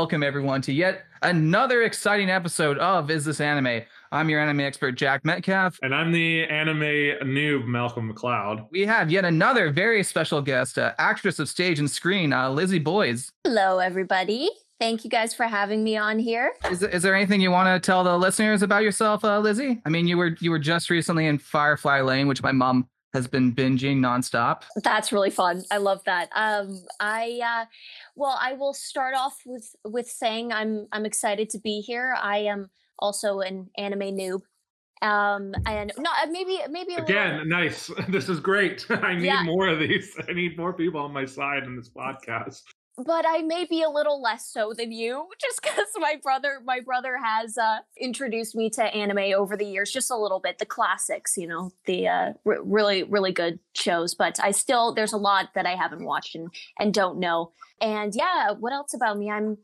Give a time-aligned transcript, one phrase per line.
[0.00, 3.82] and welcome everyone to yet another exciting episode of Is This Anime?
[4.10, 5.78] I'm your anime expert, Jack Metcalf.
[5.82, 6.80] And I'm the anime
[7.28, 8.66] noob, Malcolm McLeod.
[8.70, 12.78] We have yet another very special guest, uh, actress of stage and screen, uh, Lizzie
[12.78, 13.30] Boys.
[13.44, 14.48] Hello, everybody.
[14.78, 16.54] Thank you guys for having me on here.
[16.70, 19.82] Is, is there anything you want to tell the listeners about yourself, uh, Lizzie?
[19.84, 23.26] I mean, you were you were just recently in Firefly Lane, which my mom has
[23.26, 24.62] been binging nonstop.
[24.82, 25.62] That's really fun.
[25.70, 26.28] I love that.
[26.34, 27.64] Um, I uh,
[28.14, 32.14] well, I will start off with with saying I'm I'm excited to be here.
[32.20, 34.42] I am also an anime noob.
[35.02, 37.46] Um, and no, uh, maybe maybe again, little...
[37.46, 37.90] nice.
[38.08, 38.86] This is great.
[38.90, 39.42] I need yeah.
[39.42, 40.14] more of these.
[40.28, 42.62] I need more people on my side in this podcast
[43.04, 46.80] but I may be a little less so than you, just because my brother, my
[46.80, 50.66] brother has uh, introduced me to anime over the years, just a little bit, the
[50.66, 54.14] classics, you know, the uh, r- really, really good shows.
[54.14, 57.52] But I still, there's a lot that I haven't watched and and don't know.
[57.80, 59.30] And yeah, what else about me?
[59.30, 59.56] I'm,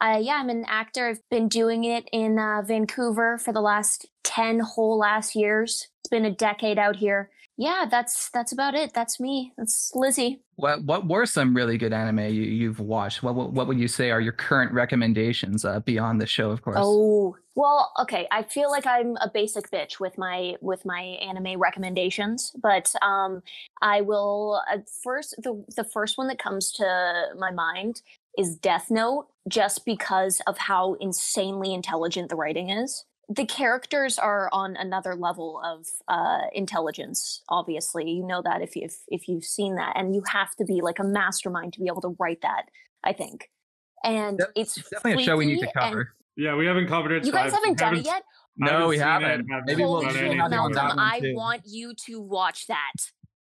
[0.00, 1.08] uh, yeah, I'm an actor.
[1.08, 5.88] I've been doing it in uh, Vancouver for the last ten whole last years.
[6.00, 8.92] It's been a decade out here yeah, that's that's about it.
[8.94, 9.52] That's me.
[9.56, 10.40] That's Lizzie.
[10.56, 13.22] What what were some really good anime you, you've watched?
[13.22, 16.62] What, what, what would you say are your current recommendations uh, beyond the show, of
[16.62, 16.78] course?
[16.80, 18.26] Oh well, okay.
[18.32, 23.40] I feel like I'm a basic bitch with my with my anime recommendations, but um,
[23.80, 28.02] I will uh, first the the first one that comes to my mind
[28.36, 34.48] is Death Note, just because of how insanely intelligent the writing is the characters are
[34.52, 37.42] on another level of uh, intelligence.
[37.48, 40.64] Obviously, you know that if you if, if you've seen that, and you have to
[40.64, 42.64] be like a mastermind to be able to write that.
[43.02, 43.50] I think,
[44.02, 44.48] and yep.
[44.54, 46.14] it's, it's definitely a show we need to cover.
[46.36, 47.24] Yeah, we haven't covered it.
[47.24, 48.24] You guys haven't done it yet.
[48.56, 49.46] No, we haven't.
[49.66, 52.92] Maybe we'll Malcolm, I want you to watch that.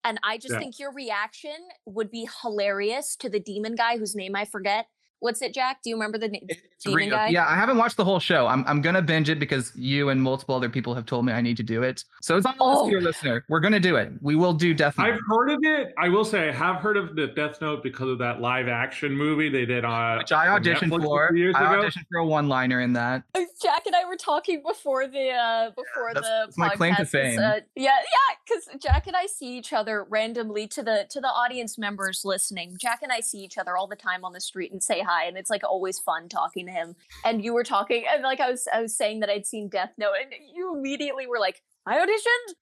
[0.03, 0.59] And I just yeah.
[0.59, 4.88] think your reaction would be hilarious to the demon guy whose name I forget
[5.19, 5.81] What's it, Jack?
[5.83, 6.47] Do you remember the name?
[6.83, 7.29] Demon guy?
[7.29, 8.45] Yeah, I haven't watched the whole show.
[8.45, 11.41] I'm I'm gonna binge it because you and multiple other people have told me I
[11.41, 12.03] need to do it.
[12.22, 12.81] So it's on the oh.
[12.81, 13.45] list, your listener.
[13.50, 14.11] We're gonna do it.
[14.22, 15.07] We will do Death Note.
[15.07, 15.94] I've heard of it.
[15.97, 19.11] I will say I have heard of the Death Note because of that live action
[19.11, 20.19] movie they did on.
[20.19, 21.29] Which I auditioned for.
[21.29, 23.23] I auditioned for a one liner in that.
[23.33, 26.69] Uh, Jack and I were talking before the uh before yeah, that's, the that's my
[26.69, 27.39] claim to fame.
[27.39, 31.27] Uh, yeah, yeah, because Jack and I see each other randomly to the to the
[31.27, 32.77] audience members listening.
[32.79, 35.25] Jack and I see each other all the time on the street and say hi,
[35.25, 36.95] and it's like always always fun talking to him.
[37.23, 39.94] And you were talking, and like I was, I was saying that I'd seen Death
[39.97, 42.56] Note, and you immediately were like, "I auditioned."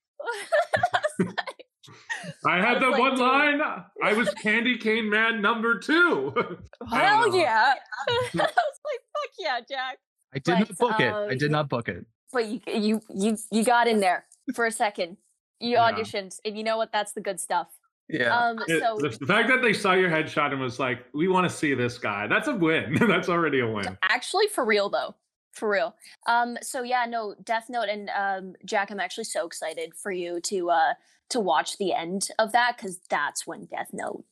[2.46, 3.62] I had the like, one line.
[4.04, 6.34] I was Candy Cane Man number two.
[6.90, 7.74] Hell yeah!
[8.10, 8.52] I was like,
[9.14, 9.98] "Fuck yeah, Jack!"
[10.34, 11.14] I did but, not book it.
[11.14, 12.06] I did um, not book it.
[12.34, 15.18] But you, you, you, you got in there for a second.
[15.62, 15.92] You yeah.
[15.92, 16.92] auditioned, and you know what?
[16.92, 17.68] That's the good stuff.
[18.08, 18.38] Yeah.
[18.38, 21.50] Um, so the, the, fact that they saw your headshot and was like, "We want
[21.50, 22.94] to see this guy," that's a win.
[23.08, 23.98] that's already a win.
[24.04, 25.16] Actually, for real though,
[25.52, 25.96] for real.
[26.28, 30.40] Um, so yeah, no, Death Note and um, Jack, I'm actually so excited for you
[30.42, 30.94] to uh
[31.30, 34.24] to watch the end of that because that's when Death Note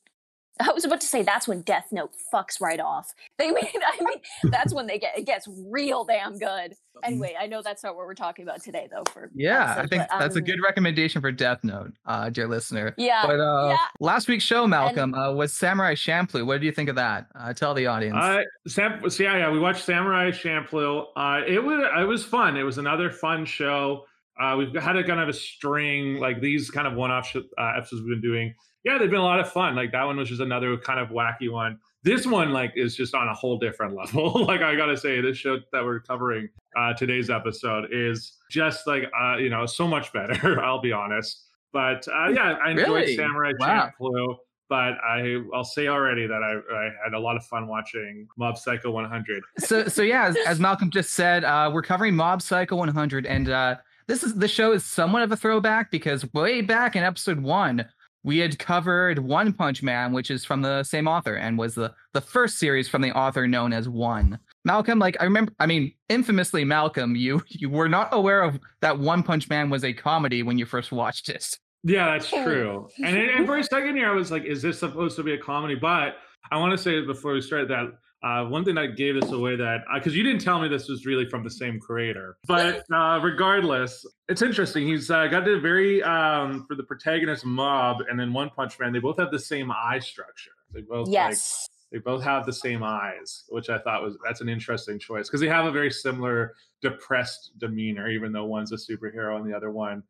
[0.60, 3.14] I was about to say that's when Death Note fucks right off.
[3.40, 4.20] They mean, I mean,
[4.52, 6.76] that's when they get it gets real damn good.
[7.04, 9.04] Anyway, I know that's not what we're talking about today, though.
[9.12, 12.30] For yeah, I think but, um, that's a um good recommendation for Death Note, uh,
[12.30, 12.94] dear listener.
[12.98, 13.78] Yeah, but uh, yeah.
[14.00, 16.46] last week's show, Malcolm, and, uh, was Samurai Champloo.
[16.46, 17.26] What do you think of that?
[17.36, 18.16] Uh, tell the audience.
[18.16, 21.06] Uh, Sam, so yeah, yeah, we watched Samurai Champloo.
[21.16, 22.56] Uh, it was it was fun.
[22.56, 24.06] It was another fun show.
[24.40, 27.74] Uh, we've had a kind of a string like these kind of one-off sh- uh,
[27.78, 29.76] episodes we've been doing yeah, they've been a lot of fun.
[29.76, 31.80] Like that one was just another kind of wacky one.
[32.04, 34.46] This one, like, is just on a whole different level.
[34.46, 39.04] like I gotta say, this show that we're covering uh, today's episode is just like
[39.20, 40.62] uh, you know so much better.
[40.64, 41.46] I'll be honest.
[41.72, 43.16] But uh, yeah, I enjoyed really?
[43.16, 43.90] Samurai wow.
[44.00, 44.36] Champloo.
[44.70, 48.58] But I, I'll say already that I, I had a lot of fun watching Mob
[48.58, 49.44] Psycho 100.
[49.60, 53.50] So, so yeah, as, as Malcolm just said, uh, we're covering Mob Psycho 100, and
[53.50, 53.76] uh,
[54.08, 57.86] this is the show is somewhat of a throwback because way back in episode one,
[58.24, 61.94] we had covered One Punch Man, which is from the same author and was the,
[62.14, 64.40] the first series from the author known as One.
[64.66, 68.98] Malcolm, like I remember, I mean, infamously, Malcolm, you you were not aware of that
[68.98, 71.58] One Punch Man was a comedy when you first watched it.
[71.84, 72.44] Yeah, that's oh.
[72.44, 72.90] true.
[73.04, 75.38] and, and for a second here, I was like, "Is this supposed to be a
[75.38, 76.16] comedy?" But
[76.50, 77.92] I want to say before we start that
[78.24, 80.88] uh, one thing that gave this away that because uh, you didn't tell me this
[80.88, 84.88] was really from the same creator, but uh, regardless, it's interesting.
[84.88, 88.94] He's uh, got a very um, for the protagonist Mob and then One Punch Man.
[88.94, 90.52] They both have the same eye structure.
[90.74, 91.68] They both yes.
[91.68, 95.28] Like, they both have the same eyes, which I thought was that's an interesting choice
[95.28, 99.56] because they have a very similar depressed demeanor, even though one's a superhero and the
[99.56, 100.02] other one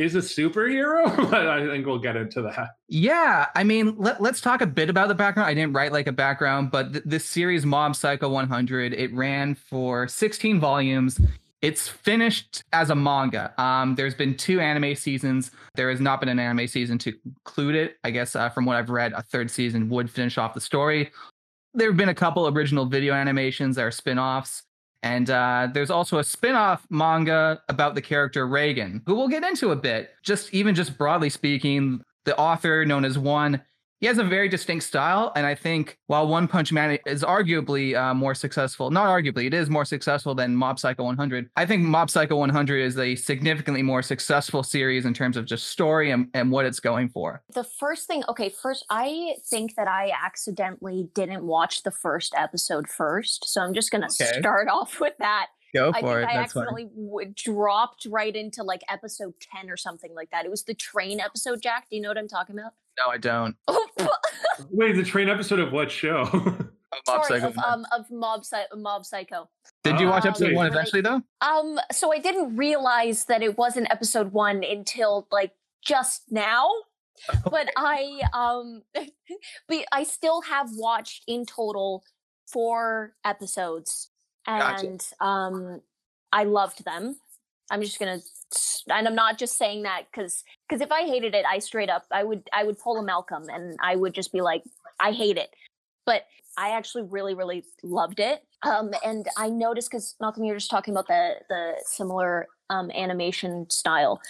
[0.00, 2.70] is a superhero, but I think we'll get into that.
[2.88, 5.48] Yeah, I mean, let, us talk a bit about the background.
[5.48, 9.54] I didn't write like a background, but th- this series, Mob Psycho 100, it ran
[9.54, 11.20] for 16 volumes.
[11.60, 13.52] It's finished as a manga.
[13.60, 15.50] Um, there's been two anime seasons.
[15.74, 17.98] There has not been an anime season to conclude it.
[18.02, 21.10] I guess uh, from what I've read, a third season would finish off the story.
[21.74, 24.62] There have been a couple original video animations that are spin-offs.
[25.02, 29.70] And uh, there's also a spin-off manga about the character Reigen, who we'll get into
[29.70, 30.10] a bit.
[30.22, 33.62] Just even just broadly speaking, the author known as One
[34.00, 37.94] he has a very distinct style, and I think while One Punch Man is arguably
[37.94, 41.50] uh, more successful, not arguably, it is more successful than Mob Psycho 100.
[41.56, 45.68] I think Mob Psycho 100 is a significantly more successful series in terms of just
[45.68, 47.42] story and, and what it's going for.
[47.54, 52.88] The first thing, okay, first, I think that I accidentally didn't watch the first episode
[52.88, 54.38] first, so I'm just gonna okay.
[54.38, 55.48] start off with that.
[55.74, 56.24] Go for I it.
[56.24, 60.44] I accidentally w- dropped right into like episode 10 or something like that.
[60.44, 61.88] It was the train episode, Jack.
[61.88, 62.72] Do you know what I'm talking about?
[63.04, 63.56] No, I don't.
[64.70, 66.22] Wait, the train episode of what show?
[66.92, 67.52] Of Mob Sorry, Psycho.
[67.52, 69.48] Of, um, of Mob, Psy- Mob Psycho.
[69.84, 71.22] Did you watch episode um, one eventually, though?
[71.40, 75.52] Um, so I didn't realize that it wasn't episode one until like
[75.82, 76.68] just now.
[77.28, 77.38] Okay.
[77.50, 78.82] But I um,
[79.68, 82.02] but I still have watched in total
[82.48, 84.10] four episodes
[84.46, 85.24] and gotcha.
[85.24, 85.82] um,
[86.32, 87.16] I loved them.
[87.70, 88.20] I'm just gonna,
[88.88, 92.04] and I'm not just saying that because because if I hated it, I straight up
[92.10, 94.62] I would I would pull a Malcolm and I would just be like
[94.98, 95.50] I hate it,
[96.04, 96.26] but
[96.58, 98.44] I actually really really loved it.
[98.62, 103.68] Um, and I noticed because Malcolm, you're just talking about the the similar um, animation
[103.70, 104.20] style.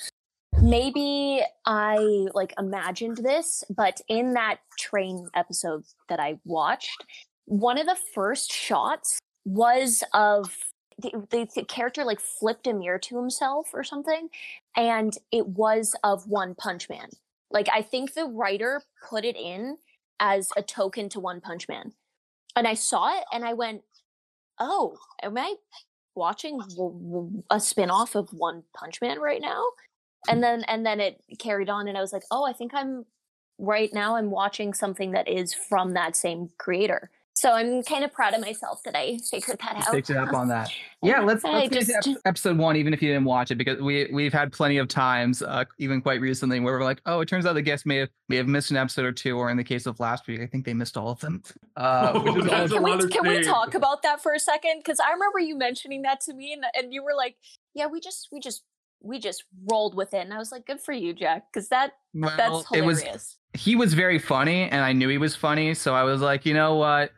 [0.60, 7.04] Maybe I like imagined this, but in that train episode that I watched,
[7.46, 10.54] one of the first shots was of
[11.00, 14.28] the, the, character like flipped a mirror to himself or something
[14.76, 17.10] and it was of one punch man.
[17.50, 19.78] Like i think the writer put it in
[20.18, 21.92] as a token to one punch man.
[22.56, 23.82] And i saw it and i went
[24.58, 25.54] oh am i
[26.14, 26.60] watching
[27.50, 29.64] a spin-off of one punch man right now?
[30.28, 33.06] And then and then it carried on and i was like oh i think i'm
[33.58, 37.10] right now i'm watching something that is from that same creator
[37.40, 39.94] so I'm kind of proud of myself that I figured that out.
[39.94, 40.70] Picked it up on that.
[41.02, 43.80] Yeah, let's, let's get just, to episode one, even if you didn't watch it, because
[43.80, 47.26] we we've had plenty of times, uh, even quite recently, where we're like, oh, it
[47.26, 49.56] turns out the guests may have may have missed an episode or two, or in
[49.56, 51.42] the case of last week, I think they missed all of them.
[51.76, 54.80] Uh, oh, can, we, can we talk about that for a second?
[54.80, 57.36] Because I remember you mentioning that to me, and and you were like,
[57.72, 58.62] yeah, we just we just
[59.00, 61.92] we just rolled with it, and I was like, good for you, Jack, because that
[62.12, 63.02] well, that's hilarious.
[63.02, 66.20] It was, he was very funny, and I knew he was funny, so I was
[66.20, 67.12] like, you know what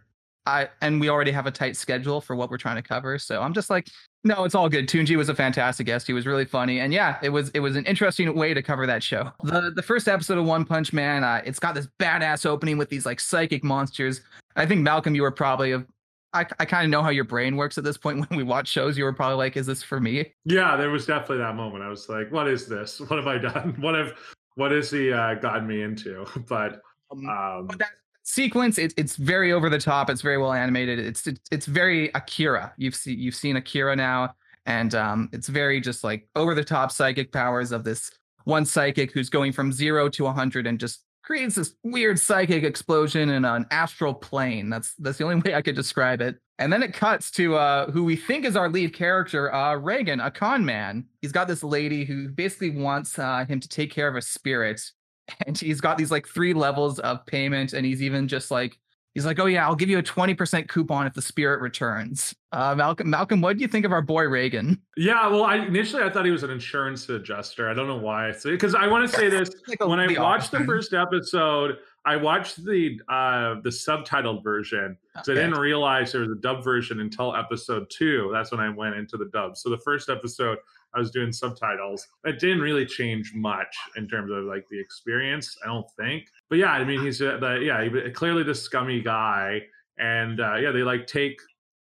[0.47, 3.19] I and we already have a tight schedule for what we're trying to cover.
[3.19, 3.89] So I'm just like,
[4.25, 4.89] no, it's all good.
[4.89, 6.06] Tunji was a fantastic guest.
[6.06, 8.87] He was really funny, and yeah, it was it was an interesting way to cover
[8.87, 9.31] that show.
[9.44, 12.89] The the first episode of One Punch Man, uh, it's got this badass opening with
[12.89, 14.21] these like psychic monsters.
[14.56, 15.87] I think Malcolm, you were probably a
[16.35, 18.69] I, I kind of know how your brain works at this point when we watch
[18.69, 18.97] shows.
[18.97, 21.85] You were probably like, "Is this for me?" Yeah, there was definitely that moment.
[21.85, 23.00] I was like, "What is this?
[23.09, 23.77] What have I done?
[23.81, 24.15] What have
[24.55, 27.90] what has he uh, gotten me into?" But um, um, but that,
[28.25, 32.73] sequence it, it's very over the top it's very well animated it's it's, very akira.
[32.76, 34.35] You've seen you've seen akira now
[34.67, 38.11] and um, it's very just like over the top psychic powers of this
[38.45, 43.31] one psychic who's going from zero to 100 and just creates this weird psychic explosion
[43.31, 44.69] in an astral plane.
[44.69, 46.38] That's that's the only way i could describe it.
[46.59, 50.25] And then it cuts to uh, who we think is our lead character uh, reigen
[50.25, 51.07] a con man.
[51.21, 54.81] He's got this lady who basically wants uh, him to take care of a spirit
[55.47, 58.79] and he's got these like three levels of payment and he's even just like
[59.14, 62.35] he's like oh yeah i'll give you a 20% coupon if the spirit returns.
[62.52, 64.79] Uh, malcolm malcolm what do you think of our boy reigen?
[64.97, 67.71] Yeah well i initially i thought he was an insurance adjuster.
[67.71, 68.33] I don't know why.
[68.45, 72.64] Because i want to say this like when i watched the first episode i watched
[72.64, 75.40] the uh the subtitled version because okay.
[75.40, 78.94] i didn't realize there was a dub version until episode two that's when i went
[78.94, 80.59] into the dub so the first episode
[80.94, 82.06] I was doing subtitles.
[82.25, 86.26] It didn't really change much in terms of like the experience, I don't think.
[86.50, 89.62] But yeah, I mean, he's a, the, yeah, he, clearly the scummy guy,
[89.99, 91.40] and uh, yeah, they like take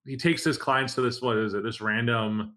[0.07, 1.63] he takes his clients to this what is it?
[1.63, 2.55] This random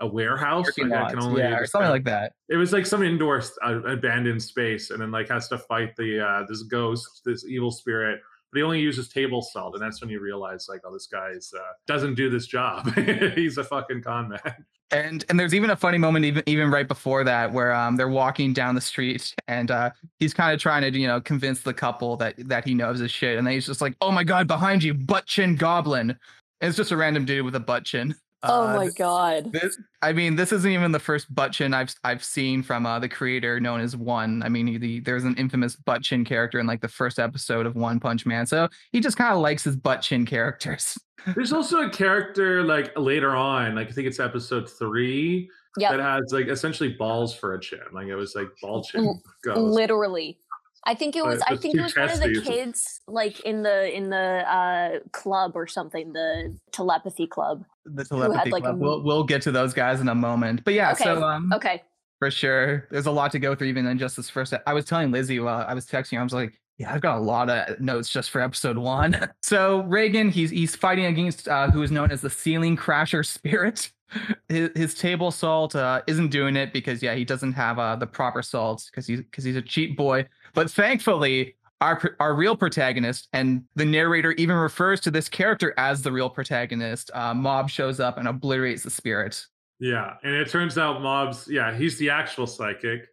[0.00, 2.32] a warehouse, like, only yeah, or something like that.
[2.48, 6.24] It was like some indoor uh, abandoned space, and then like has to fight the
[6.24, 8.20] uh, this ghost, this evil spirit
[8.52, 11.32] but he only uses table salt, and that's when you realize like, oh, this guy
[11.32, 12.90] uh, doesn't do this job.
[13.34, 14.64] He's a fucking con man.
[14.92, 18.08] And and there's even a funny moment even even right before that where um they're
[18.08, 21.74] walking down the street and uh he's kind of trying to you know convince the
[21.74, 24.46] couple that that he knows his shit and then he's just like oh my god
[24.46, 28.14] behind you butt chin goblin and it's just a random dude with a butt chin
[28.42, 29.52] oh Uh, my god.
[29.52, 32.98] This, I mean, this isn't even the first butt chin I've I've seen from uh,
[32.98, 34.42] the creator known as One.
[34.42, 37.66] I mean, he, the, there's an infamous butt chin character in like the first episode
[37.66, 40.98] of One Punch Man, so he just kind of likes his butt chin characters.
[41.34, 45.90] There's also a character like later on, like I think it's episode three, Yep.
[45.90, 47.80] that has like essentially balls for a chin.
[47.92, 49.58] Like it was like ball chin L- goes.
[49.58, 50.38] Literally.
[50.86, 53.62] I think it But was I think it was one of the kids like in
[53.62, 57.64] the in the uh club or something, the telepathy club.
[57.84, 58.80] The telepathy like, a club.
[58.80, 60.64] We'll we'll get to those guys in a moment.
[60.64, 61.82] But yeah, so Okay, um, Okay.
[62.20, 64.54] for sure, there's a lot to go through even in just this first.
[64.66, 66.58] I was telling Lizzie while I was texting, I was like.
[66.78, 69.16] Yeah, I've got a lot of notes just for episode one.
[69.40, 73.90] So Reigen, he's he's fighting against uh, who is known as the Ceiling Crasher Spirit.
[74.48, 78.06] His, his table salt uh, isn't doing it because yeah, he doesn't have uh, the
[78.06, 80.26] proper salt because he's because he's a cheap boy.
[80.56, 86.00] But thankfully, our our real protagonist and the narrator even refers to this character as
[86.00, 87.10] the real protagonist.
[87.12, 89.44] Uh, Mob shows up and obliterates the spirit.
[89.78, 93.06] Yeah, and it turns out Mob's yeah he's the actual psychic,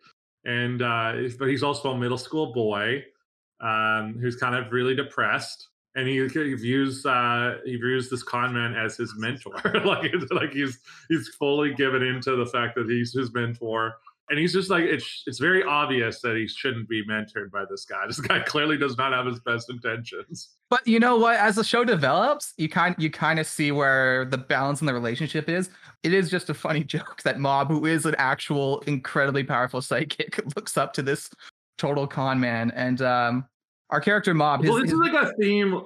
[0.45, 3.03] and uh, but he's also a middle school boy
[3.59, 8.53] um, who's kind of really depressed, and he, he views uh, he views this con
[8.53, 13.11] man as his mentor, like like he's he's fully given into the fact that he's
[13.11, 13.95] his mentor.
[14.29, 17.85] And he's just like it's it's very obvious that he shouldn't be mentored by this
[17.85, 18.03] guy.
[18.07, 20.55] This guy clearly does not have his best intentions.
[20.69, 21.37] But you know what?
[21.37, 24.93] As the show develops, you kind you kind of see where the balance in the
[24.93, 25.69] relationship is.
[26.03, 30.39] It is just a funny joke that Mob, who is an actual incredibly powerful psychic,
[30.55, 31.29] looks up to this
[31.77, 32.71] total con man.
[32.71, 33.45] And um,
[33.89, 35.81] our character Mob, his, well, this his- is like a theme.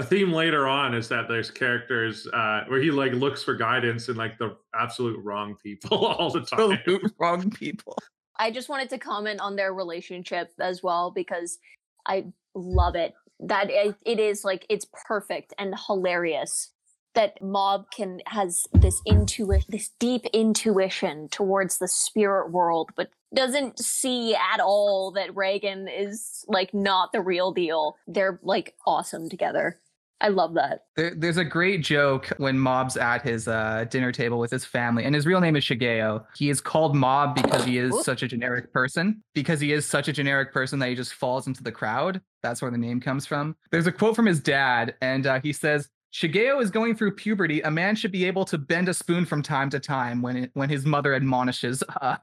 [0.00, 4.08] A theme later on is that there's characters uh, where he like looks for guidance
[4.08, 6.72] in like the absolute wrong people all the time.
[6.72, 7.98] absolute wrong people.
[8.38, 11.58] I just wanted to comment on their relationship as well because
[12.06, 13.12] I love it.
[13.40, 16.70] That it, it is like it's perfect and hilarious
[17.14, 23.78] that Mob can has this intuition, this deep intuition towards the spirit world, but doesn't
[23.78, 27.96] see at all that Reigen is like not the real deal.
[28.06, 29.78] They're like awesome together.
[30.20, 30.84] I love that.
[30.96, 35.04] There, there's a great joke when Mob's at his uh, dinner table with his family,
[35.04, 36.24] and his real name is Shigeo.
[36.36, 39.22] He is called Mob because he is such a generic person.
[39.34, 42.20] Because he is such a generic person that he just falls into the crowd.
[42.42, 43.56] That's where the name comes from.
[43.70, 47.60] There's a quote from his dad, and uh, he says, Shigeo is going through puberty.
[47.62, 50.50] A man should be able to bend a spoon from time to time when it,
[50.54, 52.16] when his mother admonishes uh,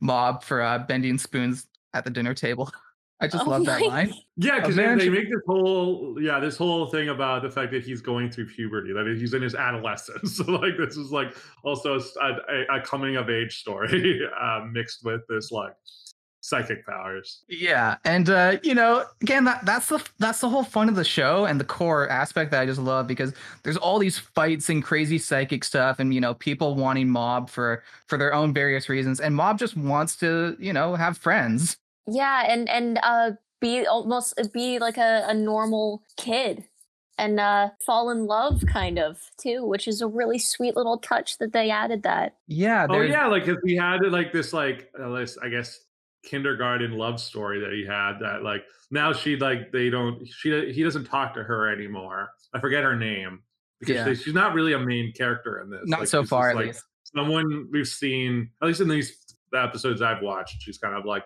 [0.00, 2.70] Mob for uh, bending spoons at the dinner table.
[3.20, 4.14] I just Oh love that line.
[4.36, 7.84] Yeah, because man they, make this whole yeah this whole thing about the fact that
[7.84, 10.40] he's going through puberty, that he's in his adolescence.
[10.40, 15.50] So like this is like also a coming of age story uh, mixed with this
[15.50, 15.74] like
[16.40, 17.44] psychic powers.
[17.48, 21.04] Yeah, and uh, you know, again, that that's the that's the whole fun of the
[21.04, 24.82] show and the core aspect that I just love because there's all these fights and
[24.82, 29.20] crazy psychic stuff, and you know, people wanting Mob for for their own various reasons,
[29.20, 31.76] and Mob just wants to, you know, have friends.
[32.10, 36.64] Yeah, and and uh be almost be like a, a normal kid
[37.18, 41.38] and uh fall in love kind of too, which is a really sweet little touch
[41.38, 42.36] that they added that.
[42.46, 45.78] Yeah, Oh yeah, like if he had like this like uh, this, I guess
[46.24, 50.82] kindergarten love story that he had that like now she like they don't she he
[50.82, 52.30] doesn't talk to her anymore.
[52.54, 53.42] I forget her name
[53.78, 54.04] because Yeah.
[54.04, 55.80] they- she's not really a main character in this.
[55.84, 56.84] not Like, so she's just, far at like, least.
[57.14, 59.16] someone we've seen at least in these
[59.54, 60.60] episodes I've watched.
[60.62, 61.24] She's kind of like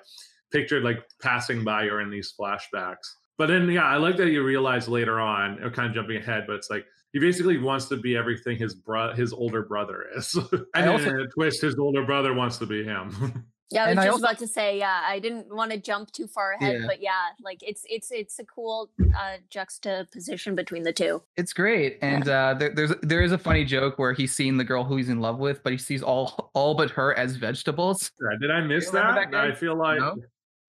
[0.55, 3.07] pictured like passing by her in these flashbacks.
[3.37, 6.45] But then yeah, I like that you realize later on, or kind of jumping ahead,
[6.47, 10.35] but it's like he basically wants to be everything his bro his older brother is.
[10.53, 13.45] and I then also- in a twist, his older brother wants to be him.
[13.71, 15.79] Yeah, I was And I just also- about to say, yeah, I didn't want to
[15.79, 16.87] jump too far ahead, Yeah.
[16.87, 21.23] but yeah, like it's it's it's a cool uh juxtaposition between the two.
[21.37, 24.65] It's great, and uh, there, there's there is a funny joke where he's seeing the
[24.65, 28.13] girl who he's in love with, but he sees all all but her as vegetables.
[28.21, 29.31] Yeah, Did I miss that?
[29.33, 30.17] that I feel like No?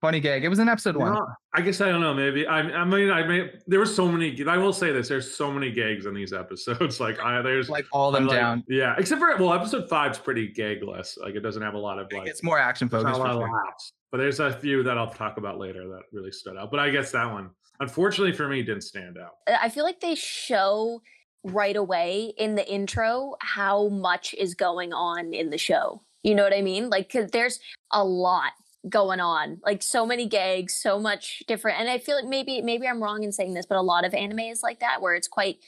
[0.02, 0.44] Funny gag.
[0.44, 1.14] It was in episode you one.
[1.14, 2.12] know, I guess I don't know.
[2.12, 4.44] Maybe I, I mean I may there were so many.
[4.46, 7.00] I will say this: there's so many gags in these episodes.
[7.06, 8.64] Like I there's Like all I them like- down.
[8.68, 11.18] Yeah, except for well, episode five's pretty gagless.
[11.20, 13.06] Like it doesn't have a lot of like It's more action focused.
[13.18, 13.92] not a for lot of laughs.
[14.12, 16.70] But there's a few that I'll talk about later that really stood out.
[16.70, 17.50] But I guess that one,
[17.80, 19.32] unfortunately for me, didn't stand out.
[19.60, 21.00] I feel like they show
[21.42, 26.02] right away in the intro how much is going on in the show.
[26.22, 26.90] You know what I mean?
[26.90, 27.60] Like 'cause there's
[27.92, 28.52] a lot
[28.88, 29.60] going on.
[29.64, 31.80] Like so many gags, so much different.
[31.80, 34.14] And I feel like maybe maybe I'm wrong in saying this, but a lot of
[34.14, 35.58] anime is like that where it's quite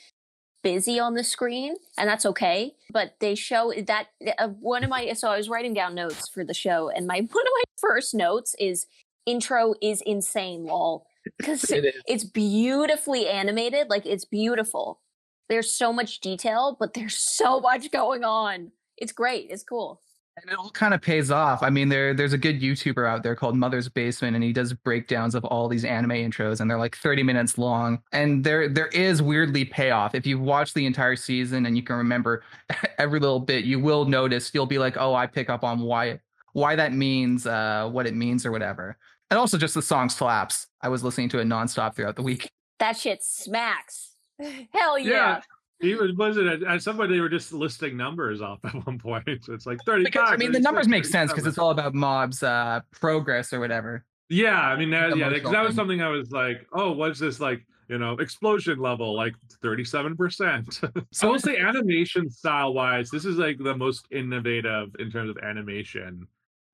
[0.62, 4.08] busy on the screen and that's okay but they show that
[4.38, 7.14] uh, one of my so i was writing down notes for the show and my
[7.18, 8.86] one of my first notes is
[9.24, 11.06] intro is insane lol
[11.38, 14.98] because It it's beautifully animated like it's beautiful
[15.48, 18.72] there's so much detail, but there's so much going on.
[18.96, 19.48] It's great.
[19.50, 20.00] It's cool.
[20.42, 21.62] And it all kind of pays off.
[21.62, 24.72] I mean, there there's a good YouTuber out there called Mother's Basement, and he does
[24.72, 28.00] breakdowns of all these anime intros, and they're like 30 minutes long.
[28.12, 30.14] And there there is weirdly payoff.
[30.14, 32.42] If you watch the entire season and you can remember
[32.98, 36.20] every little bit, you will notice you'll be like, oh, I pick up on why
[36.52, 38.96] why that means uh, what it means or whatever.
[39.30, 40.66] And also just the song slaps.
[40.80, 42.50] I was listening to it nonstop throughout the week.
[42.78, 44.14] That shit smacks.
[44.72, 45.10] Hell yeah.
[45.10, 45.40] Yeah.
[45.80, 49.44] Even was it at, some point they were just listing numbers off at one point.
[49.44, 50.04] So it's like 35.
[50.04, 53.60] Because I mean, the numbers make sense because it's all about mobs uh, progress or
[53.60, 54.04] whatever.
[54.28, 57.40] Yeah, I mean, that, yeah, because that was something I was like, oh, what's this
[57.40, 57.64] like?
[57.88, 60.78] You know, explosion level like thirty-seven percent.
[61.10, 65.30] So I will say, animation style wise, this is like the most innovative in terms
[65.30, 66.28] of animation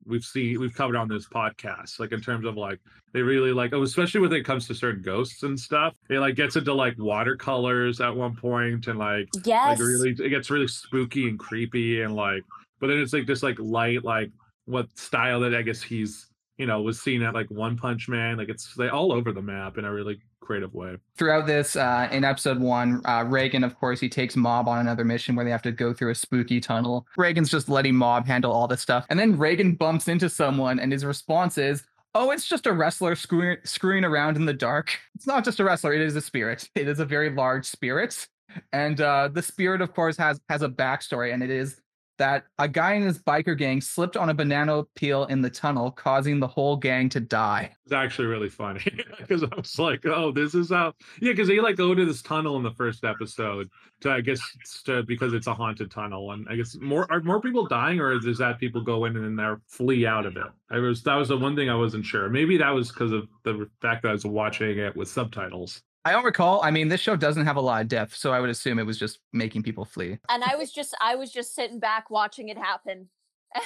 [0.07, 1.99] we've seen we've covered on this podcast.
[2.01, 2.79] Like in terms of like
[3.13, 5.95] they really like, oh, especially when it comes to certain ghosts and stuff.
[6.11, 9.79] It like gets into like watercolors at one point and like Yes.
[9.79, 12.43] like really it gets really spooky and creepy and like
[12.81, 14.31] but then it's like this like light like
[14.67, 16.27] what style that i guess he's
[16.59, 19.43] you know was seen at like one punch man like it's like all over the
[19.43, 20.97] map and a really creative way.
[21.17, 25.05] Throughout this uh, in episode one uh, reigen of course he takes mob on another
[25.05, 27.07] mission where they have to go through a spooky tunnel.
[27.19, 29.07] Reigen's just letting mob handle all this stuff.
[29.11, 31.83] And then reigen bumps into someone and his response is
[32.15, 34.99] oh it's just a wrestler screwing, screwing around in the dark.
[35.15, 36.69] It's not just a wrestler it is a spirit.
[36.75, 38.29] It is a very large spirit.
[38.73, 41.81] And uh, the spirit of course has has a backstory and it is
[42.19, 45.91] that a guy in his biker gang slipped on a banana peel in the tunnel
[45.91, 47.71] causing the whole gang to die.
[47.85, 48.81] It's actually really funny
[49.19, 52.23] because i was like oh this is how yeah because they like go to this
[52.23, 53.69] tunnel in the first episode
[54.01, 54.41] to i guess
[54.85, 58.13] to, because it's a haunted tunnel and i guess more are more people dying or
[58.13, 60.47] is that people go in and then they're flee out of it?
[60.71, 62.29] I was that was the one thing i wasn't sure.
[62.31, 66.13] Maybe that was because of the fact that i was watching it with subtitles I
[66.13, 66.63] don't recall.
[66.63, 68.85] I mean, this show doesn't have a lot of depth, so I would assume it
[68.87, 70.19] was just making people flee.
[70.29, 73.09] and I was just I was just sitting back watching it happen.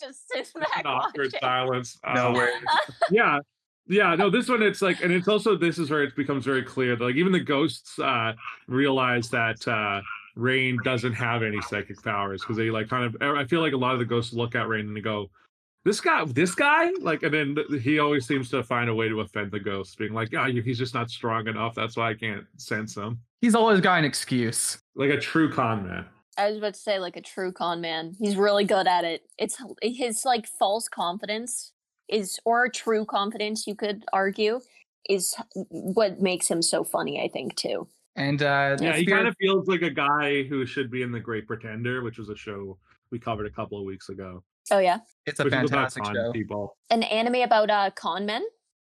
[0.00, 1.40] just sitting back an awkward watching.
[1.40, 1.98] silence.
[2.14, 2.54] No Um, worries.
[3.10, 3.38] yeah,
[3.88, 4.14] yeah.
[4.14, 6.94] No, this one it's like, and it's also this is where it becomes very clear.
[6.96, 8.32] that, Like even the ghosts uh
[8.68, 10.00] realize that uh
[10.36, 13.16] Rain doesn't have any psychic powers because they like kind of.
[13.36, 15.30] I feel like a lot of the ghosts look at Rain and they go.
[15.84, 19.20] This guy, this guy, like, and then he always seems to find a way to
[19.20, 21.74] offend the ghost, being like, "Ah, he's just not strong enough.
[21.74, 24.78] That's why I can't sense him." He's always got an excuse.
[24.94, 26.06] Like a true con man.
[26.38, 28.14] I was about to say like a true con man.
[28.18, 29.22] He's really good at it.
[29.38, 31.72] It's his like false confidence
[32.08, 34.60] is or true confidence you could argue
[35.08, 35.34] is
[35.68, 37.88] what makes him so funny I think too.
[38.14, 41.10] And uh, Yeah, he Spirit- kind of feels like a guy who should be in
[41.12, 42.78] The Great Pretender, which was a show
[43.10, 44.42] we covered a couple of weeks ago.
[44.70, 44.98] Oh yeah.
[45.26, 46.32] it's a which fantastic show.
[46.32, 46.76] People.
[46.90, 48.42] An anime about uh con men?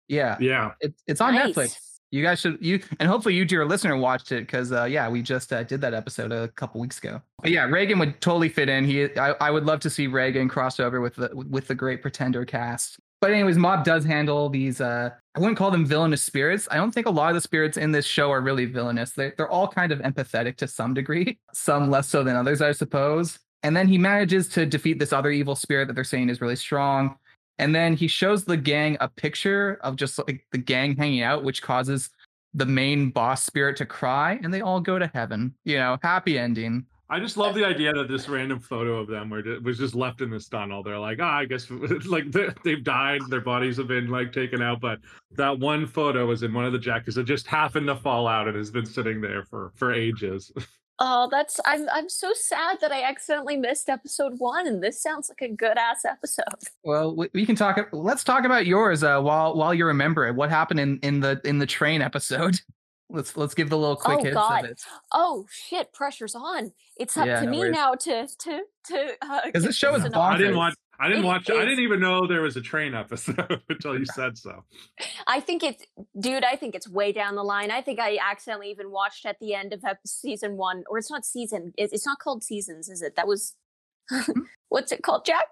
[0.09, 1.55] Yeah, Yeah, it, it's on Nice.
[1.55, 1.77] Netflix.
[2.11, 5.21] You guys should you and hopefully you, dear listener, watched it because uh, yeah, we
[5.21, 7.21] just uh, did that episode a couple weeks ago.
[7.43, 8.85] But yeah, Reigen would totally fit in.
[8.87, 12.01] He, I, I would love to see Reigen cross over with the with the Great
[12.01, 12.99] Pretender cast.
[13.21, 14.81] But anyways, Mob does handle these.
[14.81, 16.67] Uh, I wouldn't call them villainous spirits.
[16.71, 19.11] I don't think a lot of the spirits in this show are really villainous.
[19.11, 22.73] They they're all kind of empathetic to some degree, some less so than others, I
[22.73, 23.39] suppose.
[23.63, 26.57] And then he manages to defeat this other evil spirit that they're saying is really
[26.57, 27.17] strong.
[27.59, 31.43] And then he shows the gang a picture of just like the gang hanging out,
[31.43, 32.11] which causes
[32.55, 35.55] the main boss spirit to cry, and they all go to heaven.
[35.65, 36.87] You know, happy ending.
[37.11, 40.21] I just love the idea that this random photo of them were was just left
[40.21, 40.83] in this tunnel.
[40.83, 41.71] They're like, ah, I guess
[42.07, 44.99] like they- they've died, their bodies have been like taken out, but
[45.33, 48.47] that one photo was in one of the jackets that just happened to fall out
[48.47, 50.53] and has been sitting there for for ages.
[51.01, 55.29] Oh, that's I'm I'm so sad that I accidentally missed episode one, and this sounds
[55.29, 56.45] like a good ass episode.
[56.83, 57.79] Well, we, we can talk.
[57.93, 60.35] Let's talk about yours uh, while while you remember it.
[60.35, 62.61] What happened in in the in the train episode?
[63.11, 64.65] Let's let's give the little quick Oh, hits God.
[64.67, 64.83] of it
[65.15, 66.73] Oh shit, pressure's on.
[66.99, 67.73] It's up Yeah, to no me worries.
[67.73, 70.35] now to to to uh, because this show the is synopsis.
[70.35, 70.75] I didn't watch.
[71.01, 71.51] I didn't It watch.
[71.51, 74.65] I didn't even know there was a train episode until you said so.
[75.27, 75.85] I think it's,
[76.19, 76.45] dude.
[76.45, 77.71] I think it's way down the line.
[77.71, 81.11] I think I accidentally even watched at the end of ep- season one, or it's
[81.11, 81.73] not season.
[81.77, 83.15] It's, it's not called seasons, is it?
[83.15, 83.55] That was
[84.69, 85.47] what's it called, Jack?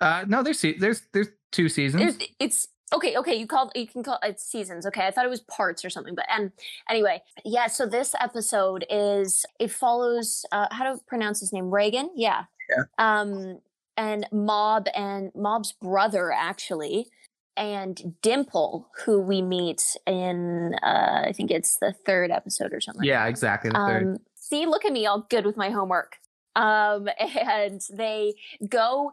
[0.00, 2.16] Uh, no, there's se- there's there's two seasons.
[2.16, 3.16] There's, it's okay.
[3.16, 4.86] Okay, you called you can call it seasons.
[4.86, 6.14] Okay, I thought it was parts or something.
[6.14, 6.50] But and
[6.88, 7.66] anyway, yeah.
[7.66, 11.66] So this episode is it follows uh, how to pronounce his name?
[11.66, 12.08] Reigen.
[12.16, 12.44] Yeah.
[12.70, 12.84] Yeah.
[12.98, 13.58] Um,
[14.00, 17.06] and Mob and Mob's brother actually,
[17.54, 23.04] and Dimple, who we meet in uh, I think it's the third episode or something.
[23.04, 23.70] yeah, exactly.
[23.70, 24.06] The third.
[24.06, 26.16] Um, see, look at me, all good with my homework.
[26.56, 28.34] Um, and they
[28.66, 29.12] go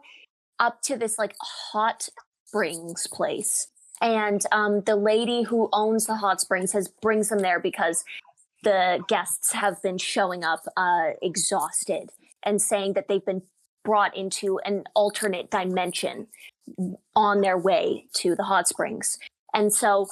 [0.58, 2.08] up to this like hot
[2.46, 3.68] springs place,
[4.00, 8.04] and um, the lady who owns the hot springs has brings them there because
[8.64, 12.08] the guests have been showing up uh, exhausted
[12.42, 13.42] and saying that they've been
[13.88, 16.26] brought into an alternate dimension
[17.16, 19.18] on their way to the hot springs.
[19.54, 20.06] And so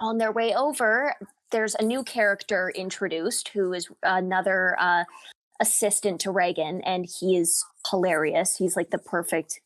[0.00, 1.14] on their way over,
[1.50, 5.04] there's a new character introduced who is another uh,
[5.60, 8.56] assistant to Reigen, and he is hilarious.
[8.56, 9.60] He's like the perfect.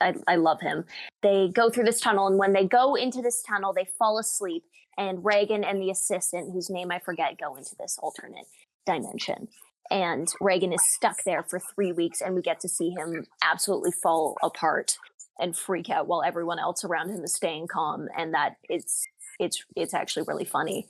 [0.00, 0.84] I, I love him.
[1.20, 4.62] They go through this tunnel, and when they go into this tunnel, they fall asleep,
[4.96, 8.46] and Reigen and the assistant, whose name I forget, go into this alternate
[8.86, 9.48] dimension.
[9.90, 13.90] And Reigen is stuck there for three weeks, and we get to see him absolutely
[13.90, 14.98] fall apart
[15.38, 18.08] and freak out while everyone else around him is staying calm.
[18.16, 19.06] And that it's
[19.40, 20.86] it's it's actually really funny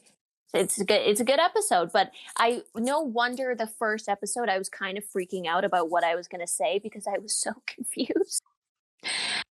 [0.53, 4.59] it's a good it's a good episode but i no wonder the first episode i
[4.59, 7.35] was kind of freaking out about what i was going to say because i was
[7.35, 8.43] so confused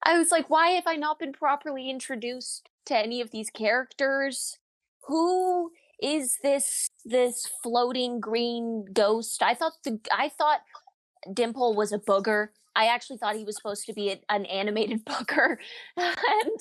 [0.04, 4.60] i was like why have i not been properly introduced to any of these characters
[5.08, 10.62] who is this this floating green ghost i thought the i thought
[11.34, 15.06] dimple was a booger i actually thought he was supposed to be a, an animated
[15.06, 15.58] booger
[15.98, 16.60] and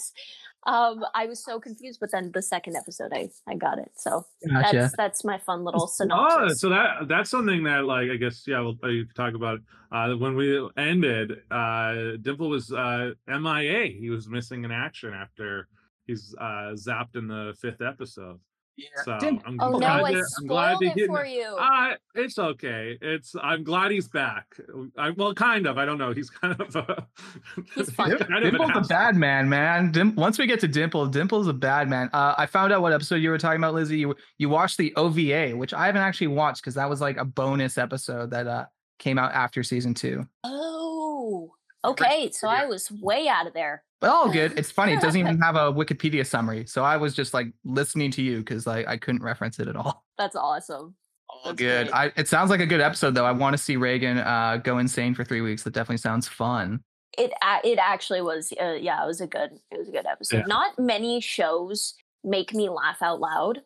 [0.67, 3.91] um, I was so confused, but then the second episode, I I got it.
[3.97, 4.77] So gotcha.
[4.77, 6.53] that's that's my fun little synopsis.
[6.53, 9.35] Oh, so that that's something that like I guess yeah, we'll uh, you can talk
[9.35, 9.61] about
[9.93, 11.43] uh, when we ended.
[11.51, 13.87] Uh, Dimple was uh, MIA.
[13.87, 15.69] He was missing in action after
[16.07, 18.39] he's uh, zapped in the fifth episode.
[18.79, 19.03] Yeah.
[19.03, 19.13] So
[19.45, 21.57] I'm oh glad no, I I'm glad to it for you.
[21.59, 22.97] Uh, it's okay.
[23.03, 24.57] It's I'm glad he's back.
[24.97, 25.79] I, well, kind of.
[25.79, 26.13] I don't know.
[26.13, 27.05] He's kind of a.
[27.75, 28.17] He's fun.
[28.19, 29.91] kind Dimple's a bad man, man.
[29.91, 32.09] Dim- once we get to Dimple, Dimple's a bad man.
[32.13, 33.99] Uh, I found out what episode you were talking about, Lizzie.
[33.99, 37.25] You you watched the OVA, which I haven't actually watched because that was like a
[37.25, 38.67] bonus episode that uh
[39.01, 40.25] came out after season two.
[40.45, 41.51] Oh,
[41.85, 42.31] okay.
[42.31, 43.83] So I was way out of there.
[44.01, 44.57] But all good.
[44.57, 44.93] It's funny.
[44.93, 46.67] It doesn't even have a Wikipedia summary.
[46.67, 49.77] So I was just like listening to you because like I couldn't reference it at
[49.77, 50.05] all.
[50.19, 50.95] That's awesome.
[51.29, 51.91] All That's good.
[51.91, 53.27] I, it sounds like a good episode though.
[53.27, 55.65] I want to see Reigen uh, go insane for three weeks.
[55.65, 56.81] That definitely sounds fun.
[57.17, 57.33] It
[57.65, 58.53] it actually was.
[58.61, 59.51] Uh, yeah, it was a good.
[59.73, 60.39] It was a good episode.
[60.39, 60.47] Yeah.
[60.47, 63.63] Not many shows make me laugh out loud,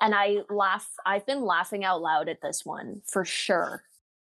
[0.00, 0.88] and I laugh.
[1.04, 3.82] I've been laughing out loud at this one for sure.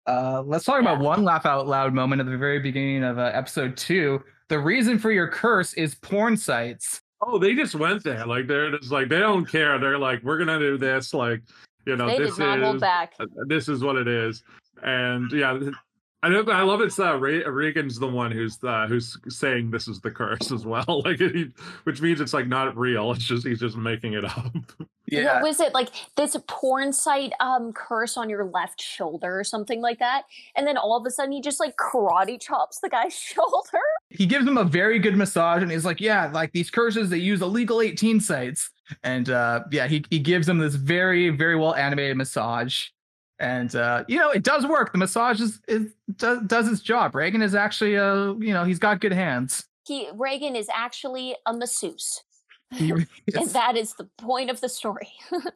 [0.05, 0.91] Uh, let's talk yeah.
[0.91, 4.59] about one laugh out loud moment at the very beginning of uh, episode two the
[4.59, 7.01] reason for your curse is porn sites.
[7.21, 8.25] Oh, they just went there.
[8.25, 9.79] Like they're just like they don't care.
[9.79, 11.13] They're like, we're gonna do this.
[11.13, 11.41] Like,
[11.85, 13.13] you know, they this did not is hold back.
[13.47, 14.43] This is what it is.
[14.83, 15.57] And yeah,
[16.21, 16.43] I know.
[16.49, 20.51] I love it's uh, Reigen's the one who's uh, who's saying this is the curse
[20.51, 21.03] as well.
[21.05, 21.47] Like, he,
[21.85, 23.11] which means it's like not real.
[23.11, 24.53] It's just he's just making it up.
[25.07, 25.35] Yeah.
[25.35, 29.81] What was it like this porn site um curse on your left shoulder or something
[29.81, 30.23] like that?
[30.55, 33.79] And then all of a sudden he just like karate chops the guy's shoulder.
[34.09, 37.17] He gives him a very good massage and he's like, Yeah, like these curses, they
[37.17, 38.69] use illegal 18 sites.
[39.03, 42.87] And uh yeah, he, he gives him this very, very well animated massage.
[43.39, 44.91] And uh, you know, it does work.
[44.91, 47.13] The massage is, is does, does its job.
[47.13, 49.65] Reigen is actually a, you know, he's got good hands.
[49.87, 52.23] He Reigen is actually a masseuse.
[52.79, 53.07] and
[53.53, 55.09] that is the point of the story.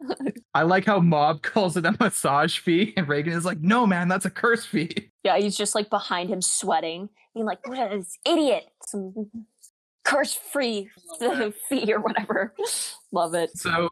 [0.56, 4.08] I like how Mob calls it a massage fee, and Reigen is like, "No, man,
[4.08, 8.18] that's a curse fee." Yeah, he's just like behind him, sweating, being like, "What is
[8.26, 8.66] idiot?
[8.86, 9.32] Some
[10.04, 10.90] curse-free
[11.70, 12.54] fee or whatever."
[13.14, 13.58] Love it.
[13.58, 13.88] So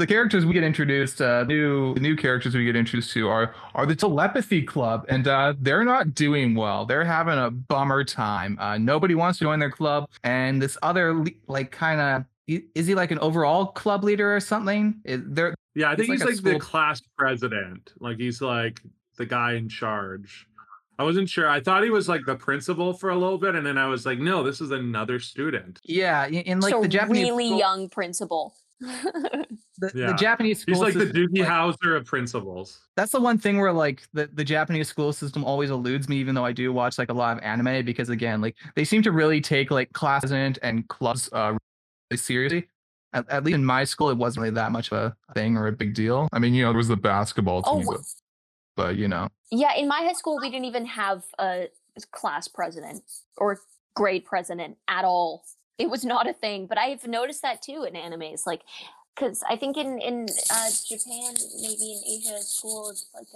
[0.00, 3.86] the characters we get introduced, uh, new new characters we get introduced to are are
[3.86, 6.86] the Telepathy Club, and uh, they're not doing well.
[6.86, 8.58] They're having a bummer time.
[8.58, 12.24] Uh, nobody wants to join their club, and this other like kind of
[12.74, 15.00] is he like an overall club leader or something?
[15.04, 15.54] Is there?
[15.74, 17.92] Yeah, I think he's, he's like, like the class president.
[18.00, 18.80] Like he's like
[19.18, 20.46] the guy in charge.
[20.98, 21.48] I wasn't sure.
[21.48, 24.04] I thought he was like the principal for a little bit, and then I was
[24.04, 25.78] like, no, this is another student.
[25.84, 27.58] Yeah, in like so the Japanese really school...
[27.58, 28.54] young principal.
[28.80, 30.06] The, yeah.
[30.08, 32.80] the Japanese school He's like system, the Doogie like, Howser of principals.
[32.96, 36.34] That's the one thing where like the, the Japanese school system always eludes me, even
[36.34, 39.12] though I do watch like a lot of anime, because again, like they seem to
[39.12, 41.56] really take like class and clubs uh
[42.10, 42.68] really seriously.
[43.12, 45.66] At, at, least in my school, it wasn't really that much of a thing or
[45.66, 46.28] a big deal.
[46.32, 48.00] I mean, you know, there was the basketball team, oh, but,
[48.76, 49.28] but you know.
[49.50, 51.66] Yeah, in my high school, we didn't even have a
[52.12, 53.02] class president
[53.36, 53.58] or
[53.94, 55.44] grade president at all
[55.80, 56.66] it was not a thing.
[56.66, 58.62] But I've noticed that too in animes, like
[59.14, 63.26] because I think in in uh, Japan, maybe in Asia, school is like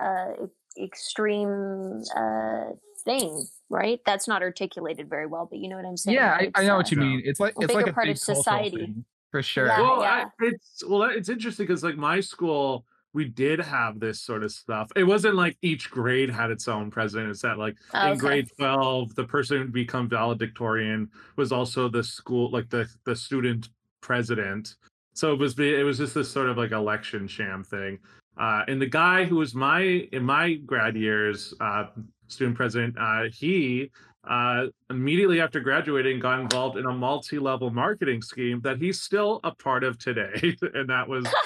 [0.00, 2.72] a, a extreme uh,
[3.04, 4.00] thing, right?
[4.06, 6.14] That's not articulated very well, but you know what I'm saying.
[6.14, 7.22] Yeah, I, I, know uh, what you mean.
[7.24, 8.94] It's like it's like a part of society
[9.30, 9.66] for sure.
[9.66, 10.26] Yeah, well, yeah.
[10.40, 14.52] I, it's well, it's interesting because like my school we did have this sort of
[14.52, 14.90] stuff.
[14.96, 17.30] It wasn't like each grade had its own president.
[17.30, 22.02] It's that like oh, in grade 12, the person who become valedictorian was also the
[22.02, 23.68] school, like the the student
[24.00, 24.76] president.
[25.14, 27.98] So it was it was just this sort of like election sham thing.
[28.38, 31.86] Uh, and the guy who was my in my grad years uh,
[32.28, 33.90] student president, uh, he
[34.28, 39.54] uh, immediately after graduating got involved in a multi-level marketing scheme that he's still a
[39.54, 41.26] part of today, and that was.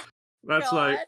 [0.46, 0.98] That's like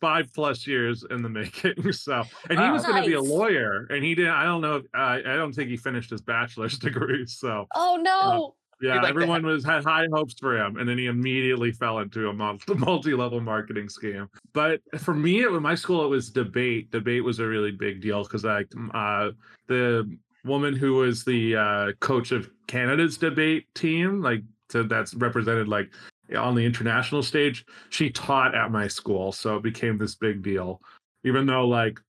[0.00, 1.92] five plus years in the making.
[1.92, 2.72] So, and he Wow.
[2.72, 4.32] was going to be a lawyer, and he didn't.
[4.32, 4.76] I don't know.
[4.76, 7.26] If, uh, I don't think he finished his bachelor's degree.
[7.26, 8.54] So, Oh no.
[8.80, 11.98] yeah, like the- everyone was had high hopes for him, and then he immediately fell
[12.00, 12.32] into a
[12.74, 14.28] multi-level marketing scheme.
[14.52, 16.90] But for me, at my school, it was debate.
[16.90, 19.30] Debate was a really big deal because like uh,
[19.68, 25.66] the woman who was the uh, coach of Canada's debate team, like to, that's represented
[25.68, 25.90] like
[26.36, 30.80] on the international stage, she taught at my school, so it became this big deal.
[31.24, 32.00] Even though like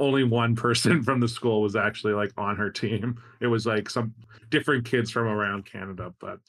[0.00, 3.88] only one person from the school was actually like on her team, it was like
[3.88, 4.14] some
[4.50, 6.12] different kids from around Canada.
[6.20, 6.40] But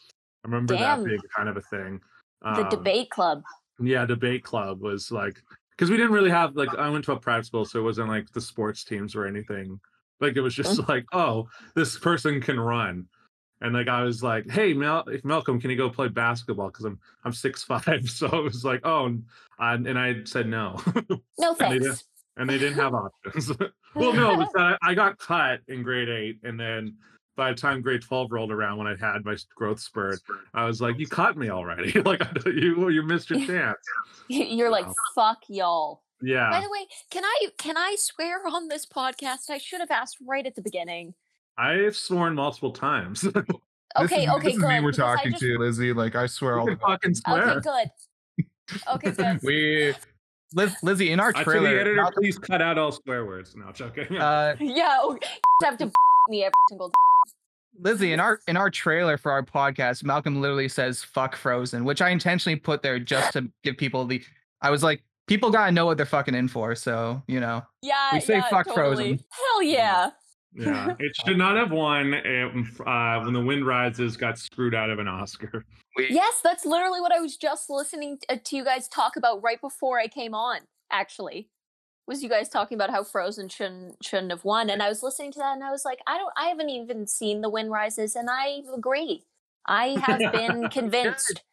[0.43, 1.03] I remember Damn.
[1.03, 2.01] that being kind of a thing.
[2.41, 3.43] The Um, debate club.
[3.79, 7.19] yeah, debate club was like because we didn't really have like I went to a
[7.19, 9.79] private school, so it wasn't like the sports teams or anything.
[10.19, 13.07] Like it was just like, oh, this person can run,
[13.61, 16.67] and like I was like, hey, Mel, Malcolm, can you go play basketball?
[16.67, 19.05] Because I'm I'm six five, so it was like, oh,
[19.59, 20.77] and, and I said no,
[21.39, 22.05] No and they thanks.
[22.37, 23.51] and they didn't have options.
[23.95, 26.95] well, no, that I got cut in grade eight, and then
[27.35, 30.19] by the time grade twelve rolled around, when I had my growth spurt,
[30.53, 31.99] I was like, you cut me already.
[32.01, 33.77] like you you missed your chance.
[34.27, 34.93] You're like Wow.
[35.15, 36.03] fuck y'all.
[36.21, 36.49] Yeah.
[36.49, 39.49] By the way, can I can I swear on this podcast?
[39.49, 41.13] I should have asked right at the beginning.
[41.59, 43.27] I've sworn multiple times.
[43.97, 44.67] Okay, is, okay, this is good.
[44.69, 45.93] me we're talking just- to, Lizzie.
[45.93, 47.49] Like I swear all the fucking swear.
[47.57, 47.89] Okay,
[48.37, 48.79] good.
[48.87, 49.39] Okay, good.
[49.43, 49.95] We,
[50.53, 53.25] Liz, Lizzie, in our Uh, to the trailer, editor, Malcolm- please cut out all swear
[53.25, 53.55] words.
[53.55, 54.15] No, I'm joking.
[54.17, 55.17] uh, yeah, oh,
[55.63, 55.91] have to
[56.29, 56.91] me every single.
[57.79, 61.99] Lizzie, in our in our trailer for our podcast, Malcolm literally says "fuck Frozen," which
[61.99, 64.21] I intentionally put there just to give people the.
[64.61, 67.63] I was like, people gotta know what they're fucking in for, so you know.
[67.81, 69.17] Yeah, We say yeah, fuck totally.
[69.17, 69.25] Frozen.
[69.31, 70.11] Hell yeah.
[70.53, 74.17] Yeah, it should not have won um, uh, when the wind rises.
[74.17, 75.65] Got screwed out of an Oscar.
[75.97, 79.59] Yes, that's literally what I was just listening uh, to you guys talk about right
[79.59, 80.59] before I came on.
[80.91, 81.49] Actually,
[82.07, 85.31] was you guys talking about how Frozen shouldn't shouldn't have won, and I was listening
[85.33, 88.15] to that, and I was like, I don't, I haven't even seen The Wind Rises,
[88.15, 89.25] and I agree.
[89.67, 91.43] I have been convinced.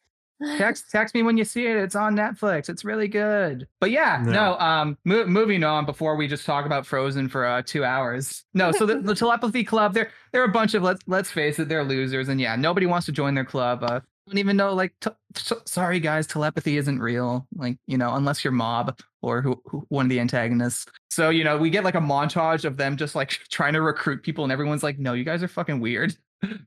[0.57, 1.77] Text text me when you see it.
[1.77, 2.69] It's on Netflix.
[2.69, 3.67] It's really good.
[3.81, 4.31] But yeah, Yeah.
[4.31, 4.57] no.
[4.59, 8.43] Um, mo- moving on before we just talk about Frozen for uh, two hours.
[8.53, 11.67] No, so the, the Telepathy Club, they're they're a bunch of let's let's face it,
[11.69, 13.83] they're losers, and yeah, nobody wants to join their club.
[13.83, 14.93] Uh, don't even know like
[15.35, 17.47] so, sorry guys, telepathy isn't real.
[17.55, 20.85] Like you know, unless you're Mob or who, who one of the antagonists.
[21.09, 24.23] So you know, we get like a montage of them just like trying to recruit
[24.23, 26.15] people, and everyone's like, no, you guys are fucking weird.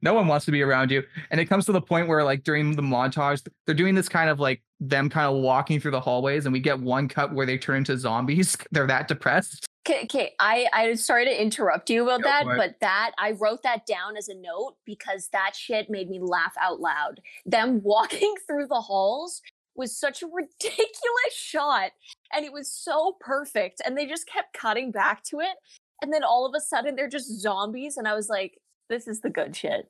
[0.02, 2.42] No one wants to be around you and it comes to the point where like
[2.42, 6.00] during the montage they're doing this kind of like them kind of walking through the
[6.00, 10.02] hallways and we get one cut where they turn into zombies they're that depressed Okay,
[10.04, 10.32] okay.
[10.38, 12.56] I I sorry to interrupt you about Go that, it.
[12.56, 16.52] but that I wrote that down as a note because that shit made me laugh
[16.60, 17.20] out loud.
[17.46, 19.40] Them walking through the halls
[19.74, 21.92] was such a ridiculous shot,
[22.32, 23.80] and it was so perfect.
[23.84, 25.56] And they just kept cutting back to it,
[26.02, 28.58] and then all of a sudden they're just zombies, and I was like,
[28.90, 29.88] "This is the good shit.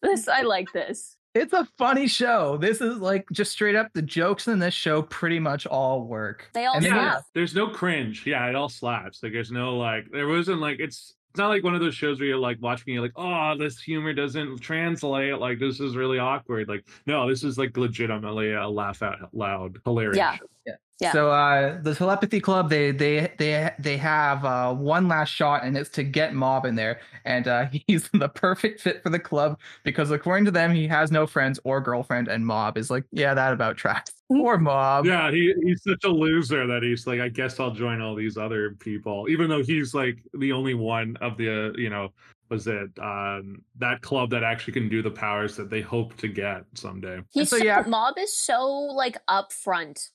[0.00, 4.00] This I like this." it's a funny show this is like just straight up the
[4.00, 6.96] jokes in this show pretty much all work They all And slap.
[6.96, 8.24] Yeah, there's no cringe.
[8.26, 9.22] Yeah, it all slaps.
[9.22, 12.18] Like there's no like there wasn't like it's it's not like one of those shows
[12.18, 15.38] where you're like watching you're like, oh, this humor doesn't translate.
[15.38, 16.68] Like this is really awkward.
[16.68, 20.16] Like, no, this is like legitimately a laugh out loud, hilarious.
[20.16, 20.36] Yeah.
[20.66, 20.74] show.
[21.00, 21.12] Yeah.
[21.12, 25.76] So uh the telepathy club they they they they have uh one last shot and
[25.76, 29.58] it's to get Mob in there and uh he's the perfect fit for the club
[29.84, 33.34] because according to them he has no friends or girlfriend and Mob is like yeah
[33.34, 34.12] that about tracks.
[34.30, 35.06] Poor Mob.
[35.06, 38.36] Yeah, he, he's such a loser that he's like, I guess I'll join all these
[38.36, 42.10] other people, even though he's like the only one of the, you know,
[42.50, 46.28] was it um that club that actually can do the powers that they hope to
[46.28, 47.20] get someday.
[47.30, 47.84] He's so, so, yeah.
[47.86, 50.08] Mob is so like upfront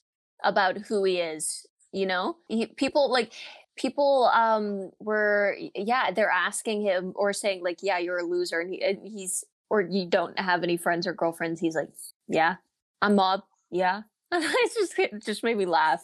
[0.43, 1.65] about who he is.
[1.91, 3.33] You know, he, people like
[3.75, 8.71] people um were yeah they're asking him or saying like yeah you're a loser and,
[8.71, 11.59] he, and he's or you don't have any friends or girlfriends.
[11.59, 11.89] He's like
[12.27, 12.55] yeah
[13.01, 13.41] I'm Mob
[13.73, 14.03] yeah.
[14.31, 16.03] it's just it just made me laugh.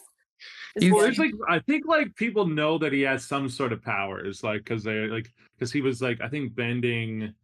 [0.80, 4.42] Well, there's like I think like people know that he has some sort of powers,
[4.42, 7.34] like because they like because he was like I think bending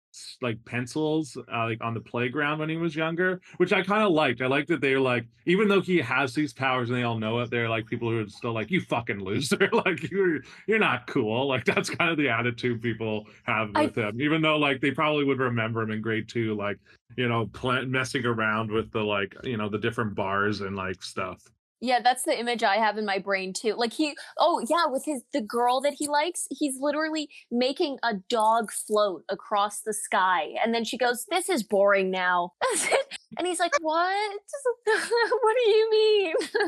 [0.42, 4.12] like pencils uh, like on the playground when he was younger, which I kind of
[4.12, 4.40] liked.
[4.40, 7.18] I liked that they were like, even though he has these powers and they all
[7.18, 10.78] know it, they're like people who are still like, you fucking loser, like you're you're
[10.78, 11.48] not cool.
[11.48, 14.90] Like that's kind of the attitude people have I- with him, even though like they
[14.90, 16.78] probably would remember him in grade two, like
[17.16, 21.02] you know, pl- messing around with the like you know the different bars and like
[21.02, 21.42] stuff.
[21.80, 23.74] Yeah, that's the image I have in my brain too.
[23.74, 28.14] Like he, oh yeah, with his the girl that he likes, he's literally making a
[28.30, 32.54] dog float across the sky, and then she goes, "This is boring now,"
[33.38, 34.40] and he's like, "What?
[34.84, 36.34] what do you mean?"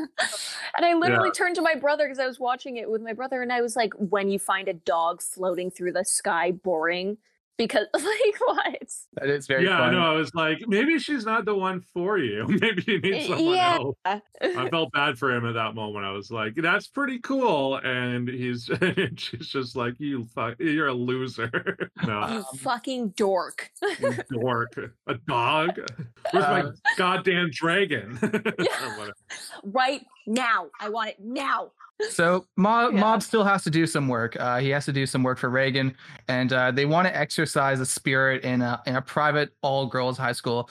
[0.77, 3.41] and I literally turned to my brother because I was watching it with my brother,
[3.41, 7.17] and I was like, "When you find a dog floating through the sky, boring."
[7.59, 8.77] Because like what?
[9.15, 9.97] That is very yeah, I funny.
[9.97, 10.13] know.
[10.13, 12.45] I was like, maybe she's not the one for you.
[12.47, 13.75] Maybe you need someone yeah.
[13.75, 13.97] else.
[14.41, 16.05] I felt bad for him at that moment.
[16.05, 20.87] I was like, "That's pretty cool," and he's and she's just like, "You fuck, you're
[20.87, 21.51] a loser."
[22.07, 23.69] no, you Um, fucking dork.
[24.31, 25.79] dork, a dog.
[26.31, 28.17] Where's my Uh, goddamn dragon?
[28.57, 29.09] Yeah.
[29.63, 30.67] Right now.
[30.79, 31.71] I want it now.
[32.09, 32.99] So Mob, Yeah.
[33.01, 34.37] Mob still has to do some work.
[34.39, 35.93] Uh, he has to do some work for Reigen,
[36.27, 40.17] and uh, they want to exorcise a spirit in a in a private all girls
[40.17, 40.69] high school.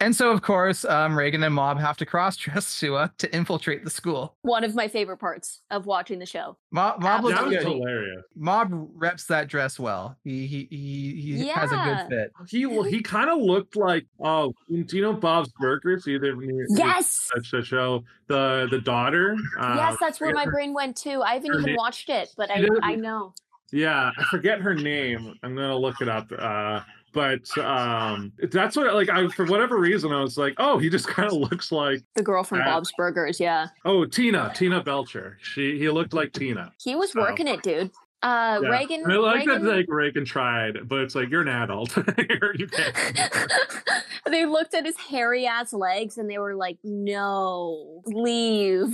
[0.00, 3.34] And so, of course, um, Reigen and Mob have to cross dress to uh, to
[3.34, 4.36] infiltrate the school.
[4.42, 6.56] One of my favorite parts of watching the show.
[6.72, 7.66] Mob, Mob looks That was good.
[7.66, 8.22] hilarious.
[8.34, 10.16] Mob reps that dress well.
[10.24, 12.32] He he he, he has a good fit.
[12.48, 16.06] He well, he kind of looked like oh, do you know Bob's Burgers?
[16.08, 16.34] Either
[16.70, 17.30] Yes.
[17.34, 18.02] That's the show.
[18.26, 19.36] The the daughter.
[19.58, 21.22] Uh, yes, that's where my brain went too.
[21.22, 23.32] I haven't even name- watched it, but I, I know.
[23.72, 25.34] Yeah, I forget her name.
[25.42, 26.28] I'm gonna look it up.
[26.36, 26.80] Uh,
[27.14, 31.06] but um, that's what like I for whatever reason I was like, oh, he just
[31.08, 33.68] kind of looks like The girl from Bob's Burgers, yeah.
[33.84, 35.38] oh Tina Tina Belcher.
[35.40, 36.72] She he looked like Tina.
[36.82, 37.20] He was Oh.
[37.20, 37.90] working it, dude.
[38.22, 38.68] Uh Yeah.
[38.70, 41.94] Reigen I like Reigen, that like Reigen tried, but it's like you're an adult.
[42.18, 43.32] You're- can't.
[44.30, 48.86] they looked at his hairy ass legs and they were like, "No, leave."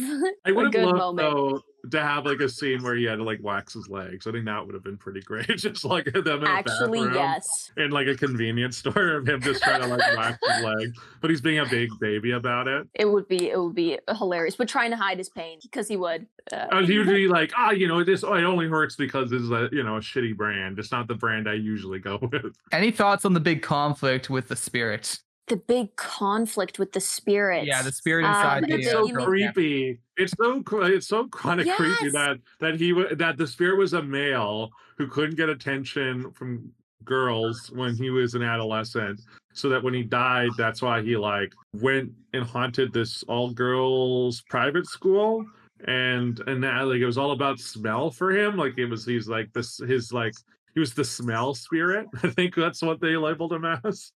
[0.45, 1.19] I would have good loved moment.
[1.19, 4.27] though to have like a scene where he had to like wax his legs.
[4.27, 5.47] I think that would have been pretty great.
[5.57, 7.73] just like them in a Actually, bathroom yes.
[7.77, 11.31] in like a convenience store of him just trying to like wax his legs, but
[11.31, 12.87] he's being a big baby about it.
[12.95, 15.97] It would be it would be hilarious, but trying to hide his pain because he
[15.97, 16.27] would.
[16.53, 19.43] Uh, I was usually like, ah, you know, this oh, it only hurts because this
[19.43, 20.79] is a you know a shitty brand.
[20.79, 22.57] It's not the brand I usually go with.
[22.73, 25.19] Any thoughts on the big conflict with the spirit?
[25.51, 27.67] The big conflict with the spirits.
[27.67, 30.01] Yeah, the spirit Um, inside the- It's so you mean- creepy.
[30.17, 34.03] It's so it's so kind of creepy that that he that the spirit was a
[34.03, 36.71] male who couldn't get attention from
[37.05, 39.21] girls when he was an adolescent.
[39.53, 44.43] So that when he died, that's why he like went and haunted this all girls
[44.49, 45.45] private school.
[45.87, 48.57] And and that, like it was all about smell for him.
[48.57, 50.35] Like it was he's like this his like
[50.75, 52.07] he was the smell spirit.
[52.23, 54.13] I think that's what they labeled him as.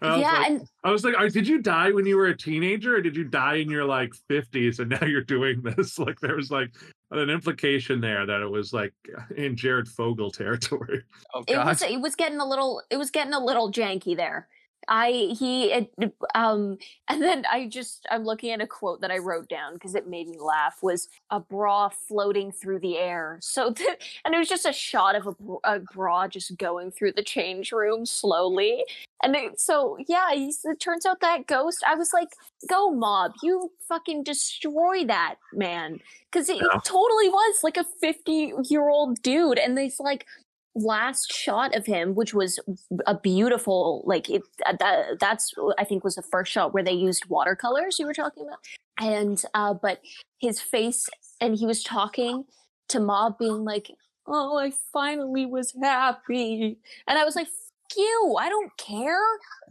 [0.00, 2.16] And I was yeah, like, and I was like, "Oh, did you die when you
[2.16, 5.62] were a teenager, or did you die in your like 50s and now you're doing
[5.62, 5.98] this?
[6.08, 6.70] Like, there was like
[7.10, 8.94] an implication there that it was like
[9.36, 11.02] in Jared Fogle territory.
[11.34, 14.48] oh it was it was getting a little it was getting a little janky there.
[14.86, 15.92] I he it,
[16.34, 19.94] um and then I just I'm looking at a quote that I wrote down because
[19.94, 23.38] it made me laugh was a bra floating through the air.
[23.40, 27.12] So the, and it was just a shot of a, a bra just going through
[27.12, 28.84] the change room slowly.
[29.22, 31.82] And it, so yeah, it turns out that ghost.
[31.86, 32.28] I was like,
[32.68, 35.98] go mob, you fucking destroy that man
[36.30, 36.80] because it, Yeah.
[36.84, 40.26] totally was like a 50 year old dude and this like
[40.74, 42.60] last shot of him which was
[43.06, 46.92] a beautiful like it uh, that that's i think was the first shot where they
[46.92, 48.58] used watercolors you were talking about
[49.00, 50.00] and uh but
[50.38, 51.08] his face
[51.40, 52.44] and he was talking
[52.88, 53.90] to mob being like
[54.28, 56.78] oh i finally was happy
[57.08, 57.48] and i was like
[57.96, 59.20] you i don't care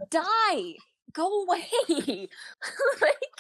[0.10, 0.73] die
[1.13, 1.67] go away
[3.01, 3.38] like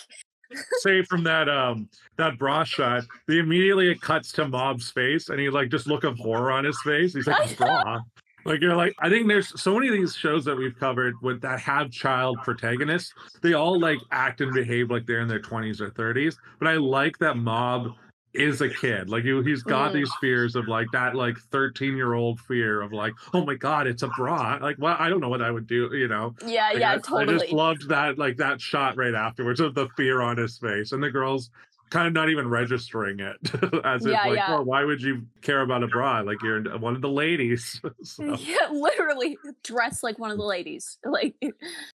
[0.79, 5.39] Say from that um that bra shot, the immediately it cuts to Mob's face and
[5.39, 7.13] he like just look of horror on his face.
[7.13, 7.99] He's like, bra.
[8.45, 11.41] Like you're like, I think there's so many of these shows that we've covered with
[11.41, 13.13] that have child protagonists.
[13.41, 16.37] They all like act and behave like they're in their 20s or 30s.
[16.59, 17.89] But I like that Mob
[18.37, 19.09] is a kid.
[19.09, 19.95] Like you, he's got Mm.
[19.95, 23.87] these fears of like that like 13 year old fear of like, oh my god,
[23.87, 24.57] it's a bra.
[24.61, 25.89] Like, well, I don't know what I would do.
[25.93, 29.59] You know, yeah like, yeah I, I just loved that like that shot right afterwards
[29.59, 31.49] of the fear on his face and the girls
[31.89, 33.37] kind of not even registering it
[33.85, 34.57] as if like, yeah.
[34.57, 36.21] oh, why would you care about a bra?
[36.21, 37.81] Like you're one of the ladies.
[38.03, 41.35] so, yeah literally dressed like one of the ladies like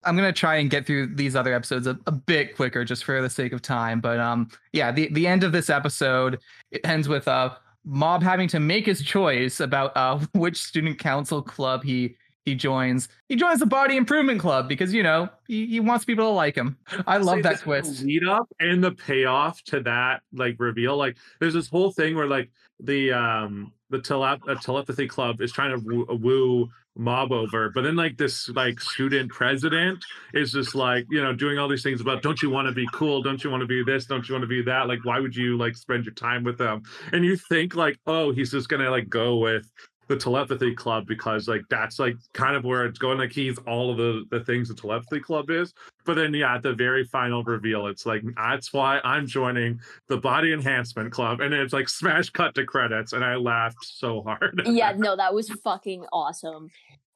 [0.05, 3.21] I'm gonna try and get through these other episodes a, a bit quicker, just for
[3.21, 4.01] the sake of time.
[4.01, 6.39] But um, yeah, the the end of this episode
[6.71, 7.51] it ends with uh
[7.85, 12.17] Mob having to make his choice about uh which student council club he
[12.51, 16.25] he joins he joins the body improvement club because you know he, he wants people
[16.25, 16.77] to like him.
[17.07, 18.03] I love that the twist.
[18.03, 20.97] Lead up and the payoff to that like reveal.
[20.97, 25.53] Like there's this whole thing where like the um the tele- uh, telepathy club is
[25.53, 30.75] trying to woo, woo mob over but then like this like student president is just
[30.75, 33.45] like you know doing all these things about don't you want to be cool don't
[33.45, 35.57] you want to be this don't you want to be that like why would you
[35.57, 36.83] like spend your time with them
[37.13, 39.71] and you think like oh he's just gonna like go with
[40.11, 43.93] the telepathy club because like that's like kind of where it's going like he's all
[43.93, 45.73] of the the things the telepathy club is
[46.05, 50.17] but then yeah at the very final reveal it's like that's why i'm joining the
[50.17, 54.61] body enhancement club and it's like smash cut to credits and i laughed so hard
[54.81, 56.71] yeah, no, that was fucking awesome.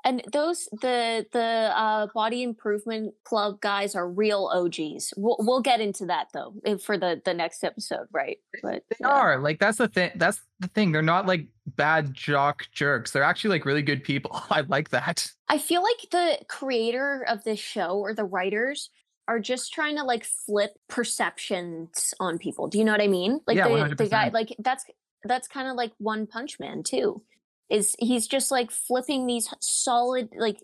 [0.05, 5.15] And those the the uh, body improvement club guys are real OGs.
[5.17, 8.37] We'll we'll get into that though for the the next episode, right?
[8.63, 9.09] But They yeah.
[9.09, 10.11] are like that's the thing.
[10.17, 10.93] That's the thing.
[10.93, 13.13] They're not like bad jock jerks.
[13.13, 14.43] They're actually like really good people.
[14.51, 15.31] I like that.
[15.49, 18.91] I feel like the creator of this show or the writers
[19.27, 22.69] are just trying to like flip perceptions on people.
[22.69, 23.41] Do you know what I mean?
[23.47, 24.85] Like Yeah, the, the guy like that's
[25.25, 27.23] that's kind of like One Punch Man too.
[27.71, 30.63] Is he's just like flipping these solid like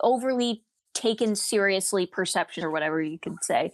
[0.00, 0.62] overly
[0.94, 3.70] taken seriously perception or whatever you could say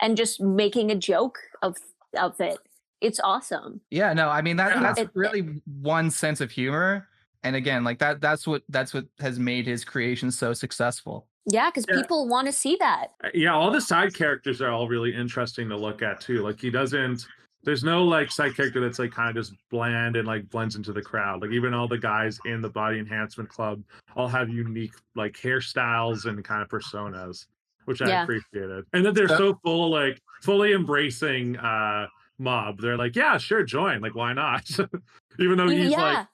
[0.00, 1.76] and just making a joke of
[2.18, 2.58] of it.
[3.00, 3.80] It's awesome.
[3.90, 7.08] Yeah, no, I mean that that's It- it- really one sense of humor.
[7.42, 11.26] And again, like that that's what that's what has made his creation so successful.
[11.46, 11.96] Yeah, because Yeah.
[12.00, 13.12] people want to see that.
[13.24, 16.60] Uh, yeah all the side characters are all really interesting to look at too like
[16.60, 17.24] he doesn't
[17.66, 20.92] there's no like side character that's like kind of just bland and like blends into
[20.94, 21.42] the crowd.
[21.42, 23.82] Like even all the guys in the body enhancement club
[24.16, 27.46] all have unique like hairstyles and kind of personas
[27.84, 28.22] which i Yeah.
[28.24, 28.84] appreciated.
[28.94, 32.06] And that they're So- so full like fully embracing uh
[32.38, 32.80] mob.
[32.80, 34.00] They're like yeah sure join.
[34.00, 34.68] Like why not?
[35.38, 36.00] Even though he's yeah.
[36.00, 36.26] like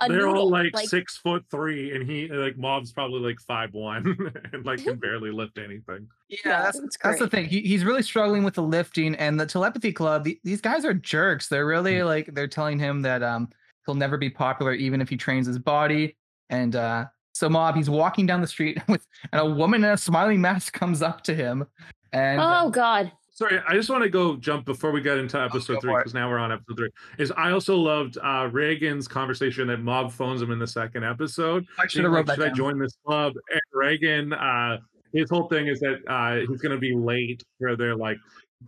[0.00, 3.72] a they're all noodle, like, six foot three and he like mob's probably like five
[3.74, 4.16] one
[4.52, 7.46] and like can barely lift anything Yeah, Yeah, that's it's that's the thing.
[7.46, 10.24] He, he's really struggling with the lifting and the telepathy club.
[10.24, 11.48] The, these guys are jerks.
[11.48, 12.06] They're really Mm.
[12.06, 13.48] like they're telling him that um
[13.86, 16.16] he'll never be popular even if he trains his body.
[16.48, 19.96] And uh so Mob, he's walking down the street with and a woman in a
[19.96, 21.66] smiling mask comes up to him.
[22.12, 23.12] And Oh God.
[23.40, 26.12] Sorry, I just want to go jump before we get into episode go three because
[26.12, 26.90] now we're on episode three.
[27.16, 31.66] Is I also loved uh, Reigen's conversation that Mob phones him in the second episode.
[31.78, 33.32] I should have wrote like, that Should I join this club?
[33.50, 34.76] And Reagan, uh,
[35.14, 38.18] his whole thing is that uh, he's going to be late for their like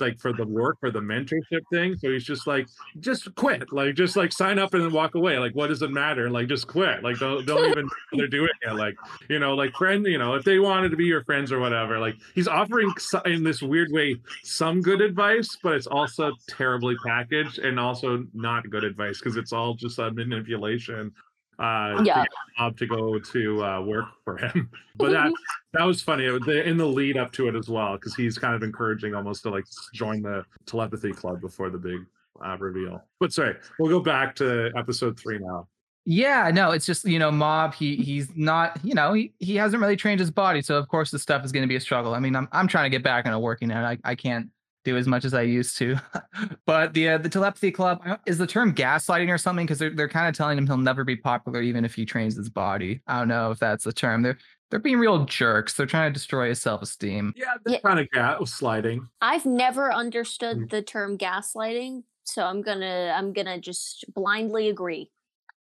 [0.00, 1.96] like for the work for the mentorship thing.
[1.96, 2.66] So he's just like,
[3.00, 5.38] just quit, like just like sign up and then walk away.
[5.38, 6.30] Like what does it matter?
[6.30, 7.02] Like just quit.
[7.02, 8.74] Like don't don't even they're doing it.
[8.74, 8.94] Like
[9.28, 11.98] you know, like friend, you know, if they wanted to be your friends or whatever.
[11.98, 12.92] Like he's offering
[13.26, 18.68] in this weird way some good advice, but it's also terribly packaged and also not
[18.70, 21.12] good advice because it's all just a manipulation.
[21.58, 22.22] Uh, to Yeah.
[22.22, 22.28] get
[22.58, 24.70] Bob to go to uh, work for him.
[24.96, 25.32] But that
[25.72, 28.14] that was funny It was the- in the lead up to it as well because
[28.14, 32.00] he's kind of encouraging almost to like join the telepathy club before the big
[32.44, 33.02] uh, reveal.
[33.20, 35.68] But sorry, we'll go back to episode three now.
[36.04, 37.74] Yeah, no, it's just you know, Mob.
[37.74, 41.12] He he's not, you know, he, he hasn't really trained his body, so of course
[41.12, 42.12] this stuff is going to be a struggle.
[42.14, 43.84] I mean, I'm I'm trying to get back into working out.
[43.84, 44.48] I I can't
[44.84, 45.96] do as much as I used to.
[46.66, 50.08] but the uh, the telepathy club is the term gaslighting or something because they're they're
[50.08, 53.02] kind of telling him he'll never be popular even if he trains his body.
[53.06, 54.22] I don't know if that's the term.
[54.22, 54.38] They're
[54.70, 55.74] they're being real jerks.
[55.74, 57.34] They're trying to destroy his self esteem.
[57.36, 57.80] Yeah, they're Yeah.
[57.80, 59.08] kind of ga- sliding.
[59.20, 60.70] I've never understood Mm.
[60.70, 65.10] the term gaslighting, so I'm gonna I'm gonna just blindly agree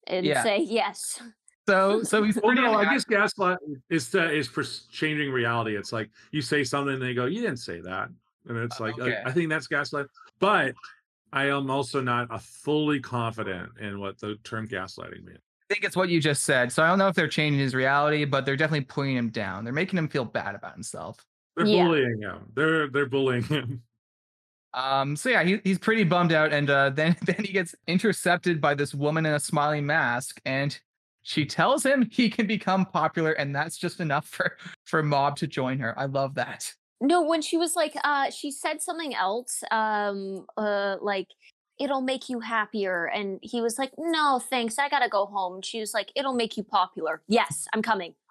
[0.07, 0.43] and Yeah.
[0.43, 1.21] say yes.
[1.67, 3.57] So so he's Well, no, I guess gaslight
[3.89, 5.75] is uh, is for changing reality.
[5.75, 8.09] It's like you say something and they go, "You didn't say that,"
[8.47, 9.21] and it's like, like, Okay.
[9.25, 10.07] I think that's gaslight.
[10.39, 10.73] But
[11.33, 15.39] I am also not a fully confident in what the term gaslighting means.
[15.69, 16.71] I think it's what you just said.
[16.71, 19.65] So I don't know if they're changing his reality, but they're definitely putting him down.
[19.65, 21.25] They're making him feel bad about himself.
[21.57, 21.83] They're Yeah.
[21.83, 22.51] bullying him.
[22.53, 23.83] They're they're bullying him.
[24.73, 28.61] Um, so yeah, he, he's pretty bummed out, and uh, then then he gets intercepted
[28.61, 30.77] by this woman in a smiling mask, and
[31.23, 35.47] she tells him he can become popular, and that's just enough for for Mob to
[35.47, 35.97] join her.
[35.97, 36.71] I love that.
[36.99, 41.27] No, when she was like, uh, she said something else, um, uh, like
[41.79, 45.61] it'll make you happier, and he was like, no, thanks, I gotta go home.
[45.61, 47.21] She was like, it'll make you popular.
[47.27, 48.15] Yes, I'm coming.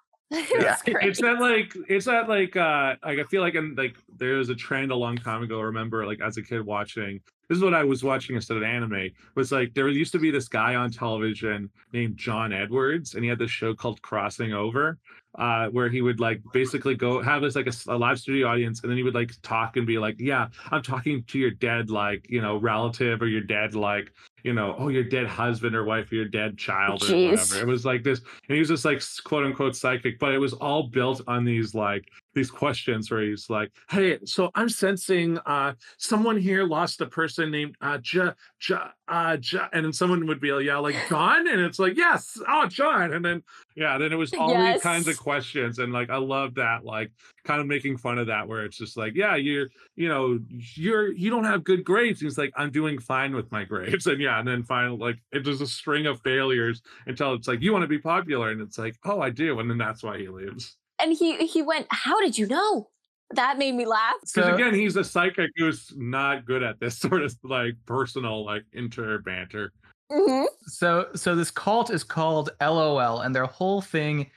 [0.58, 4.34] Yeah, it's that like it's that like uh like I feel like in like there
[4.34, 5.60] was a trend a long time ago.
[5.60, 8.62] I remember like as a kid watching this is what I was watching instead of
[8.62, 13.22] anime was like there used to be this guy on television named John Edwards and
[13.22, 14.98] he had this show called Crossing Over
[15.38, 18.90] uh where he would like basically go have this like a live studio audience and
[18.90, 22.26] then he would like talk and be like yeah I'm talking to your dead like
[22.30, 24.10] you know relative or your dead like
[24.46, 27.58] you know, oh, your dead husband or wife, or your dead child or whatever.
[27.58, 30.52] It was like this, and he was just like quote unquote psychic, but it was
[30.52, 35.72] all built on these like these questions where he's like, "Hey, so I'm sensing uh
[35.96, 38.32] someone here lost a person named uh ja,
[38.68, 41.96] ja, uh ja, and then someone would be like, yeah, like John, and it's like,
[41.96, 43.42] yes, oh John, and then
[43.74, 47.10] yeah, then it was all these kinds of questions, and like I love that, like
[47.44, 50.38] kind of making fun of that, where it's just like, yeah, you're, you know,
[50.74, 52.20] you're you don't have good grades.
[52.20, 55.46] He's like, I'm doing fine with my grades, and yeah, and then finally, like it
[55.46, 58.76] was a string of failures until it's like, you want to be popular, and it's
[58.78, 60.76] like, oh, I do, and then that's why he leaves.
[60.98, 62.88] And he he went, "How did you know?"
[63.34, 64.14] That made me laugh.
[64.20, 68.44] Because So again, he's a psychic who's not good at this sort of like personal
[68.44, 69.72] like inter banter.
[70.12, 70.46] Mhm.
[70.66, 74.30] so so this cult is called LOL, and their whole thing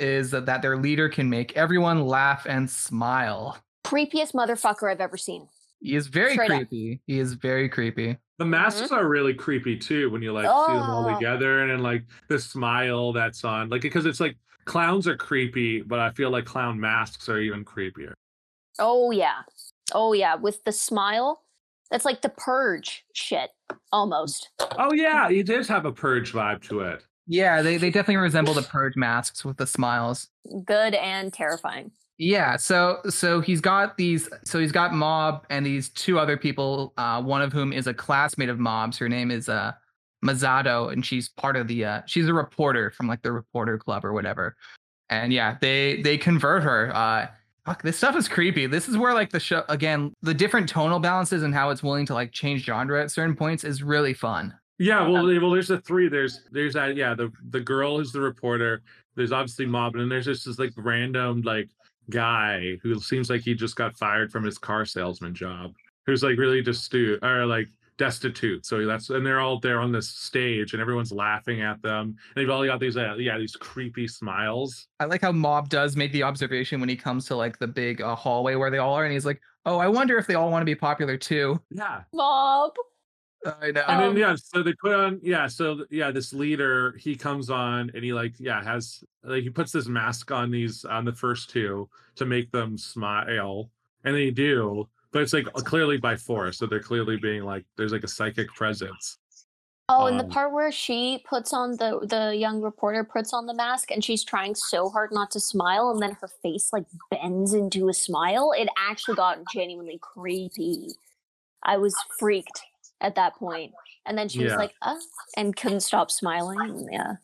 [0.00, 3.56] is that, that their leader can make everyone laugh and smile.
[3.86, 5.48] Creepiest motherfucker I've ever seen.
[5.80, 6.56] He is very Straight up.
[6.58, 7.00] creepy.
[7.06, 8.18] He is very creepy.
[8.38, 11.14] The masks are really creepy too when you like see them all Oh.
[11.14, 15.82] together and then like the smile that's on like because it's like clowns are creepy,
[15.82, 18.12] but I feel like clown masks are even creepier.
[18.78, 19.42] Oh yeah.
[19.92, 21.42] Oh yeah, with the smile.
[21.90, 23.50] That's like the purge shit
[23.92, 24.50] almost.
[24.78, 27.02] Oh yeah, he does have a purge vibe to it.
[27.26, 30.28] Yeah, they, they definitely resemble the purge masks with the smiles.
[30.64, 31.90] Good and terrifying.
[32.18, 36.92] Yeah, so so he's got these so he's got Mob and these two other people,
[36.96, 38.98] uh, one of whom is a classmate of Mob's.
[38.98, 39.72] Her name is uh
[40.24, 44.04] Mezato, and she's part of the uh she's a reporter from like the reporter club
[44.04, 44.56] or whatever.
[45.10, 46.90] And yeah, they they convert her.
[46.94, 47.28] Uh
[47.66, 48.66] fuck, this stuff is creepy.
[48.66, 52.06] This is where like the show again, the different tonal balances and how it's willing
[52.06, 54.54] to like change genre at certain points is really fun.
[54.78, 56.08] Yeah, well, they- well, there's the three.
[56.08, 56.96] There's there's that.
[56.96, 58.82] Yeah, the the girl is the reporter.
[59.14, 61.68] There's obviously Mob, and there's just this like random like
[62.10, 65.72] guy who seems like he just got fired from his car salesman job.
[66.06, 68.66] Who's like really just destitute or like destitute.
[68.66, 72.00] So that's and they're all there on this stage, and everyone's laughing at them.
[72.00, 74.88] And they've all got these uh, yeah these creepy smiles.
[75.00, 78.00] I like how Mob does make the observation when he comes to like the big
[78.00, 80.50] uh, hallway where they all are, and he's like, "Oh, I wonder if they all
[80.50, 82.72] want to be popular too." Yeah, Mob.
[83.46, 83.84] I know.
[83.86, 87.50] and then Um, yeah, so they put on yeah, so yeah, this leader he comes
[87.50, 91.12] on and he like yeah has like he puts this mask on these on the
[91.12, 93.70] first two to make them smile,
[94.02, 97.92] and they do, but it's like clearly by force, so they're clearly being like there's
[97.92, 99.18] like a psychic presence.
[99.88, 103.46] Oh, and the Um, part where she puts on the the young reporter puts on
[103.46, 106.86] the mask and she's trying so hard not to smile and then her face like
[107.12, 108.52] bends into a smile.
[108.56, 110.96] It actually got genuinely creepy.
[111.62, 112.62] I was freaked
[113.00, 113.72] at that point.
[114.06, 114.96] And then she was like, "Uh,"
[115.36, 116.88] and couldn't stop smiling.
[116.90, 117.16] Yeah.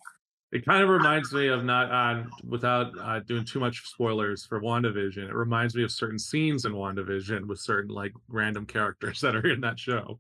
[0.53, 4.61] It kind of reminds me of not uh, without uh, doing too much spoilers for
[4.61, 5.29] WandaVision.
[5.29, 9.47] It reminds me of certain scenes in WandaVision with certain like random characters that are
[9.47, 10.19] in that show.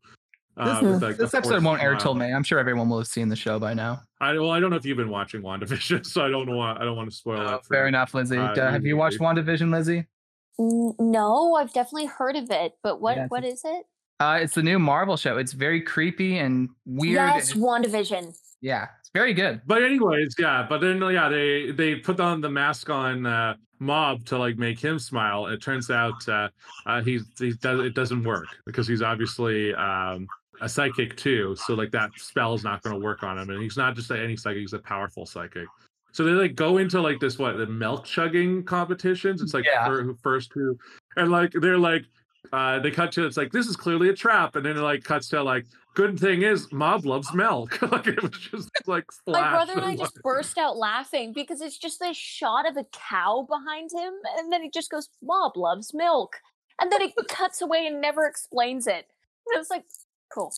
[0.57, 2.01] Uh, this with, like, this episode won't air smile.
[2.01, 2.33] till May.
[2.35, 4.03] I'm sure everyone will have seen the show by now.
[4.21, 6.61] I well, I don't know if you've been watching WandaVision, so I don't know.
[6.61, 7.65] I don't want to spoil Oh, it.
[7.65, 7.89] for fair you.
[7.89, 8.37] enough, Lizzie.
[8.37, 9.19] uh, Uh, have you watched.
[9.19, 10.07] WandaVision, Lizzie?
[10.59, 13.85] No, I've definitely heard of it, but what Yeah, it's what a- is it?
[14.19, 15.39] Uh, it's the new Marvel show.
[15.39, 17.15] It's very creepy and weird.
[17.15, 18.37] Yes, and- WandaVision.
[18.61, 19.61] yeah, it's very good.
[19.67, 20.67] But anyways, yeah.
[20.69, 24.79] But then yeah, they they put on the mask on uh, Mob to like make
[24.79, 25.47] him smile.
[25.47, 26.49] It turns out uh,
[26.87, 30.27] uh, he's he does it doesn't work because he's obviously um,
[30.61, 31.57] a psychic too.
[31.57, 34.11] So like that spell is not going to work on him, and he's not just
[34.11, 35.67] any psychic; he's a powerful psychic.
[36.13, 39.43] So they like go into like this what the milk chugging competitions.
[39.43, 39.87] It's like Yeah.
[39.87, 40.79] fir- first two,
[41.17, 42.05] and like they're like
[42.53, 45.05] uh, they cut to it's like this is clearly a trap, and then it like
[45.05, 47.81] cuts to like good thing is Mob loves milk.
[47.93, 51.61] like it was just like My brother and I just like- burst out laughing because
[51.61, 55.57] it's just this shot of a cow behind him, and then he just goes, "Mob
[55.57, 56.37] loves milk,"
[56.81, 59.07] and then it cuts away and never explains it.
[59.47, 59.85] And it was like,
[60.33, 60.53] cool.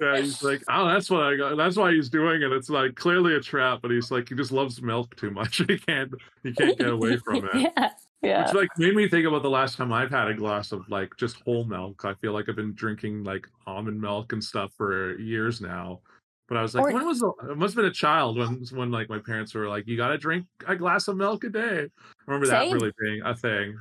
[0.00, 1.56] Yeah, he's like, oh, that's what I got.
[1.56, 2.52] That's why he's doing it.
[2.52, 5.60] It's like clearly a trap, but he's like, he just loves milk too much.
[5.68, 6.12] He can't,
[6.44, 7.72] he can't get away from it.
[7.76, 7.90] yeah,
[8.22, 8.44] yeah.
[8.44, 11.16] Which like made me think about the last time I've had a glass of like
[11.16, 12.04] just whole milk.
[12.04, 16.00] I feel like I've been drinking like almond milk and stuff for years now.
[16.48, 18.64] But I was like, Or- when was the, it must have been a child when
[18.72, 21.48] when like my parents were like, you got to drink a glass of milk a
[21.48, 21.84] day.
[21.84, 21.90] I
[22.26, 23.78] remember that really being a thing.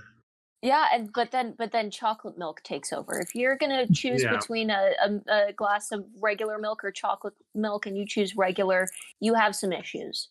[0.62, 3.18] Yeah, and but then but then chocolate milk takes over.
[3.20, 4.36] If you're gonna choose Yeah.
[4.36, 8.88] between a, a a glass of regular milk or chocolate milk, and you choose regular,
[9.22, 10.30] you have some issues.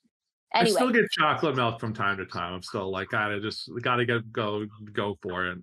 [0.55, 2.55] I still get chocolate milk from time to time.
[2.55, 5.59] I'm still like, gotta just gotta get go go for it.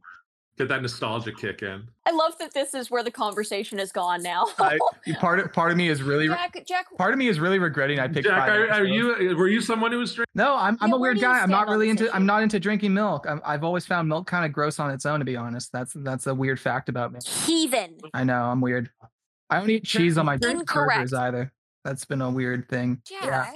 [0.58, 1.86] Get that nostalgia kick in.
[2.06, 4.46] I love that this is where the conversation has gone now.
[4.58, 4.78] I,
[5.20, 8.00] part of part of me is really Jack, Jack, part of me is really regretting
[8.00, 8.26] I picked.
[8.26, 10.32] Jack, are, are you were you someone who was drinking?
[10.34, 11.42] No, I'm I'm Yeah, a weird guy.
[11.42, 13.26] I'm not really this into I'm not into drinking milk.
[13.28, 15.20] I'm, I've always found milk kind of gross on its own.
[15.20, 17.20] To be honest, that's that's a weird fact about me.
[17.26, 17.98] heathen.
[18.14, 18.92] I know I'm weird.
[19.50, 20.68] I don't eat cheese on my Incorrect.
[20.68, 21.52] burgers either.
[21.84, 23.02] That's been a weird thing.
[23.06, 23.54] Jack.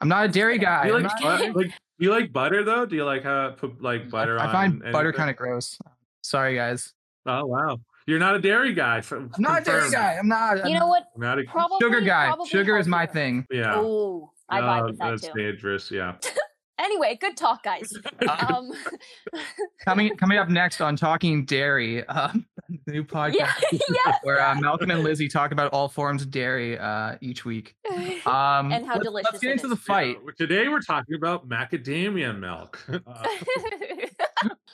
[0.00, 0.82] I'm not a dairy guy.
[0.88, 1.66] Do you like, not- like
[1.98, 2.86] do you like butter though?
[2.86, 4.48] Do you like uh, put like butter I, on?
[4.48, 5.78] I find butter kind of gross.
[6.22, 6.92] Sorry, guys.
[7.26, 8.98] Oh wow, you're not a dairy guy.
[8.98, 10.14] f- I'm not a dairy guy.
[10.16, 10.58] I'm not.
[10.58, 11.04] You I'm know what?
[11.16, 12.32] Not a Probably sugar guy.
[12.46, 13.12] Sugar is my healthier.
[13.12, 13.46] thing.
[13.50, 13.74] yeah.
[13.76, 15.32] Oh, I vibe Oh, with that that's too.
[15.36, 15.90] dangerous.
[15.90, 16.14] Yeah.
[16.80, 17.92] Anyway, good talk, guys.
[18.28, 18.70] Um,
[19.84, 22.46] Coming coming up next on Talking Dairy, um,
[22.84, 23.32] the new podcast
[23.72, 24.14] yeah, yeah.
[24.22, 27.74] where uh, Malcolm and Lizzie talk about all forms of dairy uh, each week.
[28.26, 29.70] Um, And how let's, delicious Let's get into is.
[29.70, 30.18] the fight.
[30.24, 32.84] Yeah, Today we're talking about macadamia milk.
[32.88, 33.24] Uh,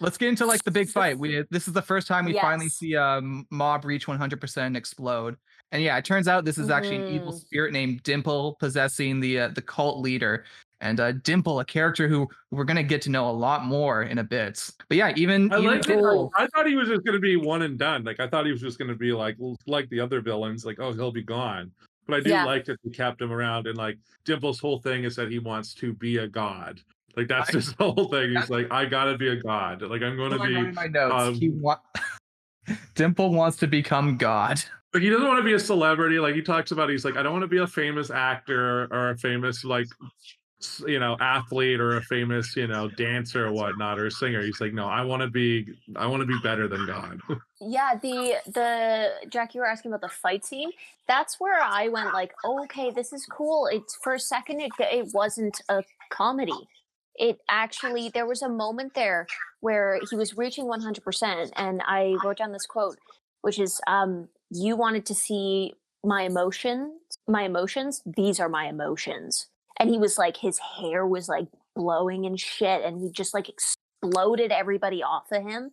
[0.01, 1.19] Let's get into like the big fight.
[1.19, 2.75] We this is the first time we finally Yes.
[2.75, 5.37] see um mob reach 100% and explode.
[5.73, 7.41] And yeah, it turns out this is actually an evil Mhm.
[7.41, 10.45] spirit named Dimple possessing the uh, the cult leader.
[10.85, 14.19] And uh, Dimple, a character who we're gonna get to know a lot more in
[14.19, 14.71] a bit.
[14.89, 15.99] But yeah, even, I even like it.
[15.99, 16.31] Cool.
[16.37, 18.05] I thought he was just going to be one and done.
[18.05, 20.65] Like I thought he was just going to be like like the other villains.
[20.67, 21.73] Like oh he'll be gone.
[22.07, 22.45] But I do Yeah.
[22.45, 23.67] like that they kept him around.
[23.67, 26.81] And like Dimple's whole thing is that he wants to be a god.
[27.17, 28.37] Like that's I- his whole thing.
[28.37, 29.81] He's like I gotta be a god.
[29.81, 30.73] Like I'm going to I wrote be.
[30.73, 31.15] my notes.
[31.15, 31.79] um, he wa-
[32.95, 34.61] Dimple wants to become God.
[34.93, 36.19] Like he doesn't want to be a celebrity.
[36.21, 39.11] Like he talks about, he's like, I don't want to be a famous actor or
[39.11, 40.37] a famous like, s-
[40.87, 44.43] you know, athlete or a famous, you know, dancer or whatnot or a singer.
[44.43, 47.21] He's like, no, I want to be, I want to be better than God.
[47.61, 50.71] yeah, the the Jack, you were asking about the fight scene.
[51.07, 53.69] That's where I went like, oh, okay, this is cool.
[53.71, 56.53] It's for a second, it it wasn't a comedy.
[57.17, 59.27] It actually there was a moment there
[59.61, 62.99] where he was reaching 100%, and I wrote down this quote,
[63.43, 66.93] which is, um, "You wanted to see my emotions,
[67.27, 68.03] my emotions.
[68.05, 69.49] These are my emotions."
[69.81, 73.49] And he was like, his hair was like blowing and shit, and he just like
[73.49, 75.71] exploded everybody off of him.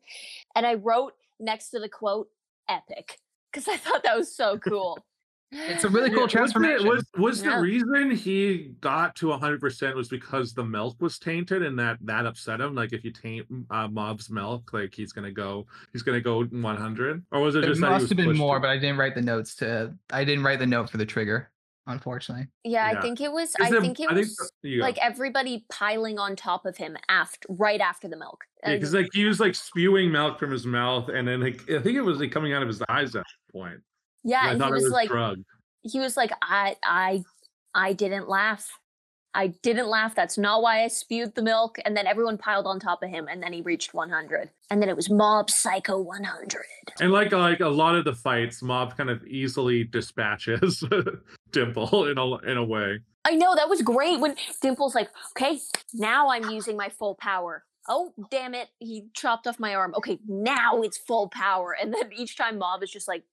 [0.56, 2.30] And I wrote next to the quote,
[2.70, 3.20] epic,
[3.52, 4.98] because I thought that was so cool.
[5.54, 6.88] It's a really cool Yeah, was the- transformation.
[6.88, 7.58] Was, was Yeah.
[7.58, 12.26] the reason he got to 100% was because the milk was tainted and that that
[12.26, 12.74] upset him?
[12.74, 17.26] Like if you taint uh, Mob's milk, like he's gonna go, he's gonna go 100,
[17.34, 18.78] or was it There just that he must was have been more, to- but I
[18.78, 19.94] didn't write the notes to.
[20.10, 21.52] I didn't write the note for the trigger,
[21.92, 22.48] unfortunately.
[22.64, 22.98] Yeah, Yeah.
[22.98, 23.50] I think it was.
[23.50, 26.78] Is I there- think it I think was you like everybody piling on top of
[26.78, 28.44] him after, right after the milk.
[28.64, 31.82] Yeah, because like he was like spewing milk from his mouth, and then like I
[31.82, 33.82] think it was like coming out of his eyes at that point.
[34.24, 35.46] yeah, And I and thought he it was, was like, drugged.
[35.84, 37.24] he was like, I, I,
[37.74, 38.70] I didn't laugh.
[39.34, 40.16] I didn't laugh.
[40.16, 41.78] That's not why I spewed the milk.
[41.86, 44.50] And then everyone piled on top of him, and then he reached 100.
[44.70, 46.66] And then it was Mob Psycho 100.
[47.00, 50.84] And like like a lot of the fights, Mob kind of easily dispatches
[51.52, 53.00] Dimple in a in a way.
[53.24, 55.60] I know that was great when Dimple's like, okay,
[55.94, 57.64] now I'm using my full power.
[57.88, 58.70] Oh, damn it.
[58.80, 59.94] He chopped off my arm.
[59.96, 61.76] Okay, now it's full power.
[61.80, 63.24] And then each time Mob is just like,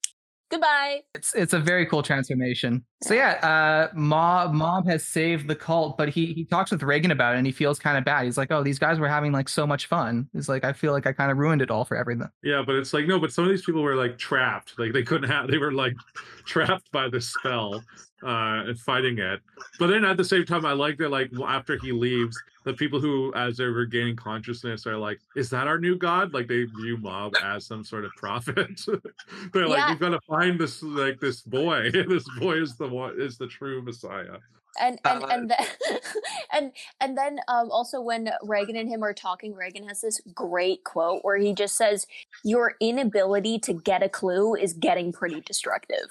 [0.51, 1.03] goodbye.
[1.14, 2.84] It's it's a very cool transformation.
[3.03, 7.11] So yeah, uh, Mob Mob has saved the cult, but he he talks with Reigen
[7.11, 8.24] about it, and he feels kind of bad.
[8.24, 10.92] He's like, "Oh, these guys were having like so much fun." He's like, "I feel
[10.92, 13.32] like I kind of ruined it all for everything." Yeah, but it's like no, but
[13.32, 14.78] some of these people were like trapped.
[14.78, 15.94] Like they couldn't have they were like
[16.44, 17.82] trapped by the spell
[18.22, 19.40] uh and fighting it.
[19.78, 23.00] But then at the same time I like that like after he leaves, the people
[23.00, 26.34] who as they're regaining consciousness are like, is that our new god?
[26.34, 28.80] Like they view Mob as some sort of prophet.
[29.52, 29.90] they're like, Yeah.
[29.90, 31.90] we've got to find this like this boy.
[31.92, 34.38] this boy is the one is the true Messiah.
[34.80, 35.66] And and Uh, and then
[36.52, 40.84] and and then um also when Reigen and him are talking, Reigen has this great
[40.84, 42.06] quote where he just says,
[42.44, 46.06] Your inability to get a clue is getting pretty destructive.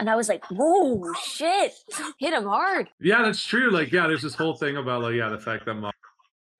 [0.00, 1.74] And I was like, whoa, shit.
[2.18, 2.88] Hit him hard.
[3.00, 3.70] Yeah, that's true.
[3.70, 5.92] Like, yeah, there's this whole thing about like, yeah, the fact that Mob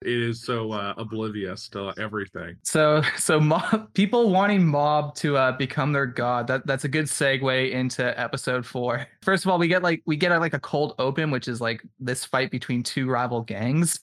[0.03, 2.55] is so uh, oblivious to everything.
[2.63, 6.47] So so mob people wanting Mob to uh, become their god.
[6.47, 9.07] That that's a good segue into episode four.
[9.23, 11.59] First of all, we get like we get a, like a cold open, which is
[11.61, 13.99] like this fight between two rival gangs.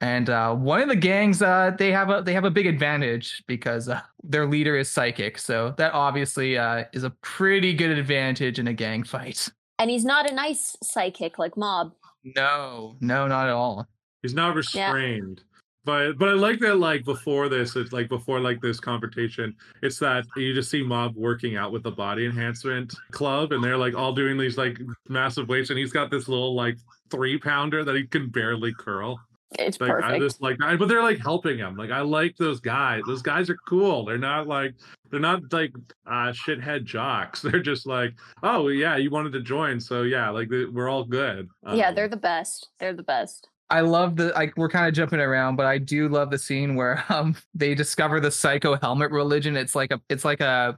[0.00, 3.42] And uh, one of the gangs, uh, they have a they have a big advantage
[3.46, 5.38] because uh, their leader is psychic.
[5.38, 9.48] So that obviously uh, is a pretty good advantage in a gang fight.
[9.78, 11.92] And he's not a nice psychic like Mob.
[12.24, 13.86] No, no, not at all.
[14.22, 15.42] He's not restrained.
[15.86, 20.00] But but I like that like before this, it's like before like this confrontation, it's
[20.00, 23.94] that you just see Mob working out with the body enhancement club and they're like
[23.94, 26.76] all doing these like massive weights and he's got this little like
[27.08, 29.20] three pounder that he can barely curl.
[29.58, 31.76] It's Like I just like I, but they're like helping him.
[31.76, 33.02] Like I like those guys.
[33.06, 34.04] Those guys are cool.
[34.04, 34.74] They're not like
[35.10, 35.72] they're not like
[36.06, 37.42] uh shithead jocks.
[37.42, 41.04] They're just like, oh yeah, you wanted to join, so yeah, like they- we're all
[41.04, 41.48] good.
[41.72, 42.70] yeah, Um, they're the best.
[42.80, 43.48] They're the best.
[43.70, 46.74] I love the like we're kind of jumping around, but I do love the scene
[46.74, 49.56] where um they discover the psycho helmet religion.
[49.56, 50.76] It's like a it's like a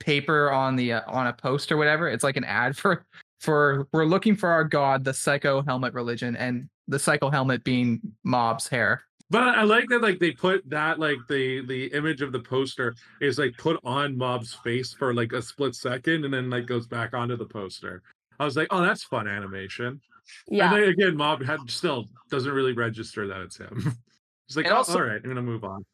[0.00, 2.08] paper on the uh, on a post or whatever.
[2.08, 3.04] It's like an ad for
[3.40, 8.00] for we're looking for our god, the psycho helmet religion, and the psycho helmet being
[8.24, 9.02] Mob's hair.
[9.30, 12.94] But I like that like they put that like the the image of the poster
[13.20, 16.86] is like put on Mob's face for like a split second and then like goes
[16.88, 18.02] back onto the poster.
[18.40, 20.00] I was like, oh, that's fun animation.
[20.48, 20.72] Yeah.
[20.74, 23.96] And then again, Mob had still doesn't really register that it's him.
[24.48, 25.84] He's like, And oh, also- all right, I'm gonna move on.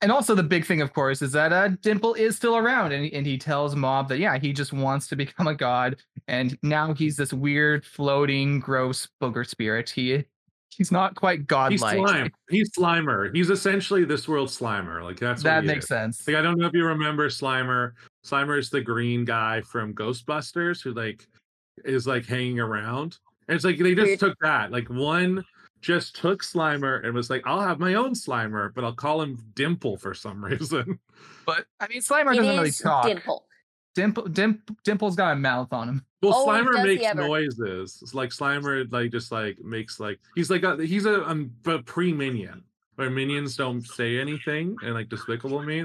[0.00, 3.10] And also the big thing, of course, is that uh, Dimple is still around, and,
[3.12, 5.96] and he tells Mob that yeah, he just wants to become a god,
[6.28, 9.88] and now he's this weird, floating, gross booger spirit.
[9.88, 10.24] He
[10.76, 11.96] he's not quite He's godlike.
[11.96, 12.32] slime.
[12.50, 13.34] He's Slimer.
[13.34, 15.02] He's essentially this world Slimer.
[15.02, 15.88] Like that's what that he makes is.
[15.88, 16.26] sense.
[16.26, 17.92] Like I don't know if you remember Slimer.
[18.26, 21.26] Slimer is the green guy from Ghostbusters who like
[21.84, 23.18] is like hanging around.
[23.48, 24.70] And it's like they just took that.
[24.70, 25.44] Like one
[25.84, 29.38] just took Slimer and was like, I'll have my own Slimer, but I'll call him
[29.54, 30.98] Dimple for some reason.
[31.44, 33.06] But I mean, Slimer It doesn't really is talk.
[33.06, 33.46] Dimple.
[33.94, 36.06] Dimple, Dimp, Dimple's got a mouth on him.
[36.22, 37.98] Well, Oh, Slimer makes noises.
[38.02, 41.78] It's like Slimer like just like makes like he's like a, he's a, um, a
[41.80, 42.64] pre minion
[42.96, 45.84] where minions don't say anything and like despicable me.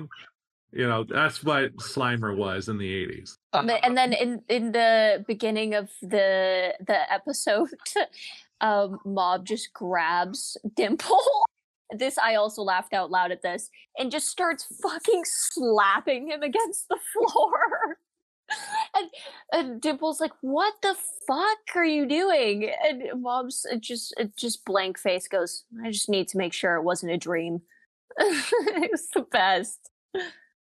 [0.72, 3.34] You know, that's what Slimer was in the 80s.
[3.54, 7.70] Uh, and then in in the beginning of the the episode
[8.62, 11.20] um mob just grabs dimple.
[11.92, 16.88] This i also laughed out loud at this and just starts fucking slapping him against
[16.88, 17.98] the floor.
[18.96, 19.10] And
[19.52, 20.96] and dimple's like what the
[21.28, 22.72] fuck are you doing?
[22.88, 26.76] And mob's uh, just uh, just blank face goes i just need to make sure
[26.76, 27.64] it wasn't a dream.
[28.20, 29.90] It was the best.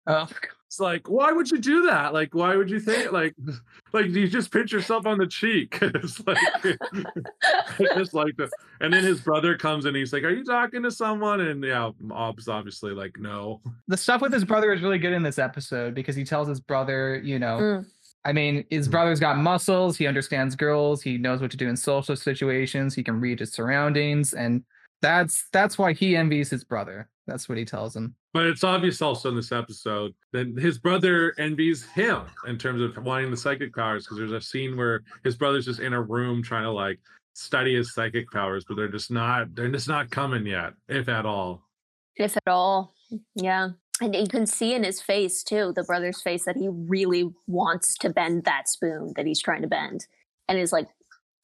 [0.08, 0.28] Oh,
[0.74, 2.12] It's like, why would you do that?
[2.12, 3.36] Like, why would you think like
[3.92, 5.78] like you just pinch yourself on the cheek?
[5.82, 6.36] it's like
[7.44, 8.50] I just like the
[8.80, 11.42] and then his brother comes and he's like, Are you talking to someone?
[11.42, 13.60] And yeah, Mob's obviously like, no.
[13.86, 16.58] the stuff with his brother is really good in this episode because he tells his
[16.58, 17.86] brother, you know, Mm.
[18.24, 19.96] I mean, his brother's got muscles.
[19.98, 21.02] He understands girls.
[21.02, 22.94] He knows what to do in social situations.
[22.94, 24.64] He can read his surroundings, and
[25.02, 27.08] that's that's why he envies his brother.
[27.26, 28.14] That's what he tells him.
[28.32, 33.02] But it's obvious also in this episode that his brother envies him in terms of
[33.02, 36.42] wanting the psychic powers because there's a scene where his brother's just in a room
[36.42, 36.98] trying to like
[37.32, 41.26] study his psychic powers, but they're just not they're just not coming yet, if at
[41.26, 41.62] all.
[42.16, 42.94] if at all.
[43.34, 43.70] Yeah.
[44.00, 47.96] And you can see in his face too, the brother's face, that he really wants
[47.98, 50.06] to bend that spoon that he's trying to bend
[50.48, 50.88] and is like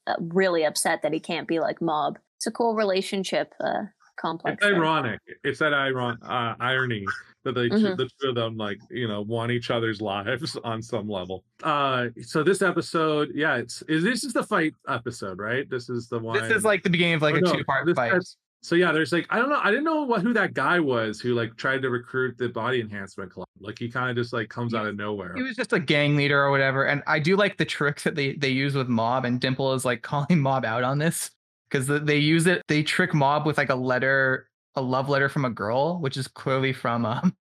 [0.07, 2.19] uh, really upset that he can't be like Mob.
[2.37, 3.85] It's a cool relationship uh,
[4.21, 4.59] complex.
[4.61, 5.21] It's ironic.
[5.45, 7.05] It's that iron uh, irony
[7.45, 7.97] that they Mhm.
[7.97, 11.45] the two of them like you know want each other's lives on some level.
[11.63, 15.69] Uh, so this episode, yeah, it's is this is the fight episode, right?
[15.71, 16.41] This is the one.
[16.41, 18.13] This is like the beginning of like Oh, a no, two-part fight.
[18.13, 20.79] has- So yeah, there's like I don't know, I didn't know what who that guy
[20.81, 23.47] was who like tried to recruit the body enhancement club.
[23.59, 25.33] Like he kind of just like comes out of nowhere.
[25.35, 28.17] He was just a gang leader or whatever, and I do like the trick that
[28.17, 31.31] they they use with Mob, and Dimple is like calling Mob out on this
[31.71, 32.63] because they use it.
[32.69, 36.29] They trick Mob with like a letter, a love letter from a girl, which is
[36.29, 37.37] clearly from um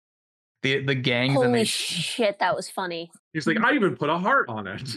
[0.63, 3.11] the the gangs, and Holy they shit, that was funny.
[3.33, 4.97] He's like, I even put a heart on it.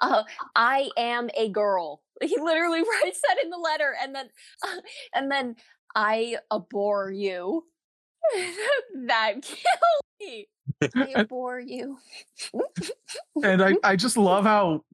[0.00, 0.22] uh,
[0.56, 2.02] I am a girl.
[2.22, 4.28] He literally writes that in the letter, and then,
[5.14, 5.56] and then
[5.94, 7.64] I abhor you.
[9.06, 10.46] that killed me.
[10.94, 11.96] I abhor you.
[13.42, 14.84] and I I just love how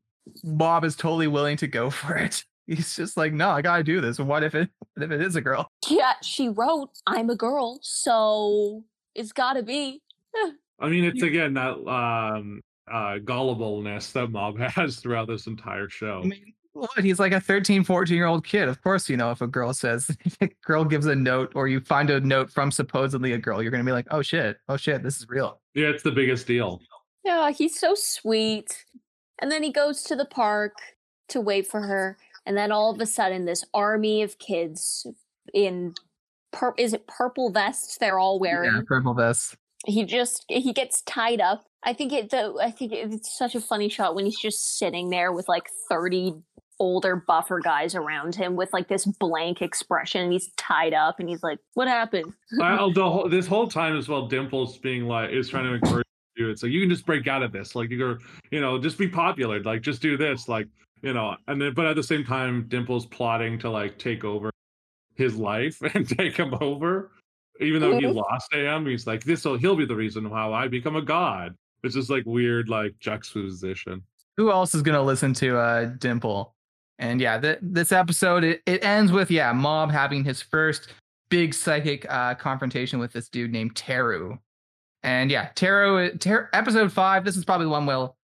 [0.45, 2.45] Mob is totally willing to go for it.
[2.67, 4.19] He's just like, no, I gotta do this.
[4.19, 5.71] What if it what if it is a girl?
[5.89, 10.03] Yeah, she wrote, "I'm a girl, so it's got to be."
[10.81, 12.61] I mean, it's again that um
[12.91, 16.23] uh gullibleness that Mob has throughout this entire show.
[16.25, 17.03] I mean, what?
[17.03, 18.69] He's like a 13, 14 year old kid.
[18.69, 21.69] Of course, you know, if a girl says, if a girl gives a note or
[21.69, 24.59] you find a note from supposedly a girl, you're going to be like, oh shit,
[24.69, 25.61] oh shit, this is real.
[25.75, 26.81] Yeah, it's the biggest deal.
[27.25, 28.85] Yeah, he's so sweet.
[29.41, 30.75] And then he goes to the park
[31.29, 35.07] to wait for her, and then all of a sudden, this army of kids
[35.53, 35.95] in
[36.53, 38.73] pur- is it purple vests they're all wearing?
[38.75, 39.57] Yeah, purple vests.
[39.87, 41.65] he just he gets tied up.
[41.85, 45.11] I think it though I think it's such a funny shot when he's just sitting
[45.11, 46.35] there with like 30
[46.79, 51.27] older buffer guys around him with like this blank expression and he's tied up and
[51.29, 55.31] he's like what happened Well, the whole, this whole time as well, Dimples being like
[55.31, 56.05] is trying to encourage
[56.37, 56.51] you.
[56.51, 57.75] It's like you can just break out of this.
[57.75, 58.19] Like you go,
[58.51, 59.63] you know, just be popular.
[59.63, 60.49] Like just do this.
[60.49, 60.67] Like
[61.03, 64.51] you know, and then but at the same time, Dimples plotting to like take over
[65.15, 67.13] his life and take him over,
[67.61, 68.87] even though he lost to him.
[68.87, 71.55] He's like, this will he'll be the reason how I become a god.
[71.83, 74.03] It's just like weird, like juxtaposition.
[74.37, 76.55] Who else is going to listen to uh, Dimple?
[76.99, 80.89] And yeah, th- this episode, it, it ends with, yeah, Mob having his first
[81.29, 84.39] big psychic uh, confrontation with this dude named Teru.
[85.03, 87.25] And yeah, Taro, Taro episode five.
[87.25, 88.16] This is probably one we'll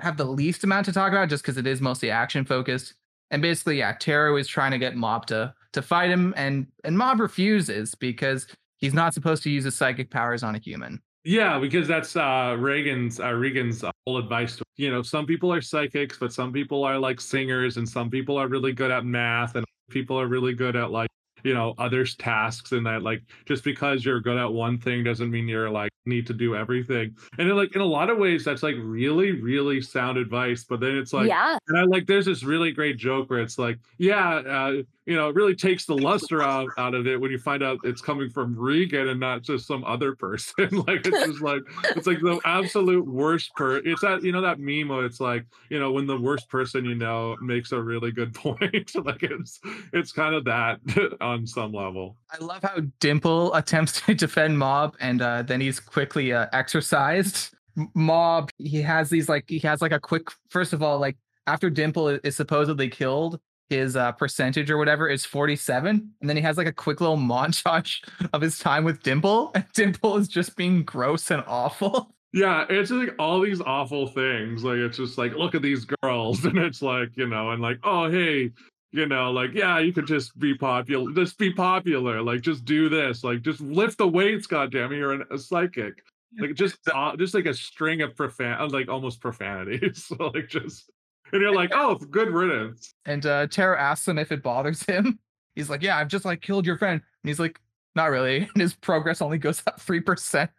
[0.00, 2.94] have the least amount to talk about, just because it is mostly action focused.
[3.30, 6.96] And basically, yeah, Taro is trying to get Mob to to fight him, and and
[6.96, 8.46] Mob refuses because
[8.76, 11.00] he's not supposed to use his psychic powers on a human.
[11.24, 14.56] Yeah, because that's uh Reigen's uh, Reigen's whole advice.
[14.56, 18.10] To, you know, some people are psychics, but some people are like singers, and some
[18.10, 21.08] people are really good at math, and people are really good at like
[21.44, 25.30] you know others tasks and that like just because you're good at one thing doesn't
[25.30, 27.14] mean you're like need to do everything.
[27.38, 30.80] And then, like in a lot of ways that's like really really sound advice but
[30.80, 31.56] then it's like yeah.
[31.68, 35.28] and i like there's this really great joke where it's like yeah uh, you know
[35.28, 38.30] it really takes the luster out, out of it when you find out it's coming
[38.30, 40.54] from reigen and not just some other person
[40.86, 41.62] like it's just like
[41.96, 45.44] it's like the absolute worst per it's that you know that meme where it's like
[45.70, 49.60] you know when the worst person you know makes a really good point like it's
[49.92, 50.78] it's kind of that
[51.20, 55.78] on some level I love how Dimple attempts to defend Mob, and uh, then he's
[55.78, 57.54] quickly uh, exorcised.
[57.94, 60.28] Mob, he has these like he has like a quick.
[60.48, 63.38] First of all, like after Dimple is supposedly killed,
[63.72, 67.16] his uh, percentage or whatever is 47 and then he has like a quick little
[67.32, 72.14] montage of his time with dimple and dimple is just being gross and awful.
[72.34, 76.42] Yeah it's like all these awful things like it's just like look at these girls
[76.46, 78.50] and it's like you know and like oh hey
[78.92, 82.88] you know like yeah you could just be popular just be popular like just do
[82.88, 86.02] this like just lift the weights goddamn it you're an, a psychic.
[86.38, 90.90] Like just uh, just like a string of profan like almost profanities so like just
[91.32, 95.18] and you're like oh good riddance and uh tara asks him if it bothers him
[95.54, 97.60] he's like yeah i've just like killed your friend and he's like
[97.94, 100.50] not really and his progress only goes up three percent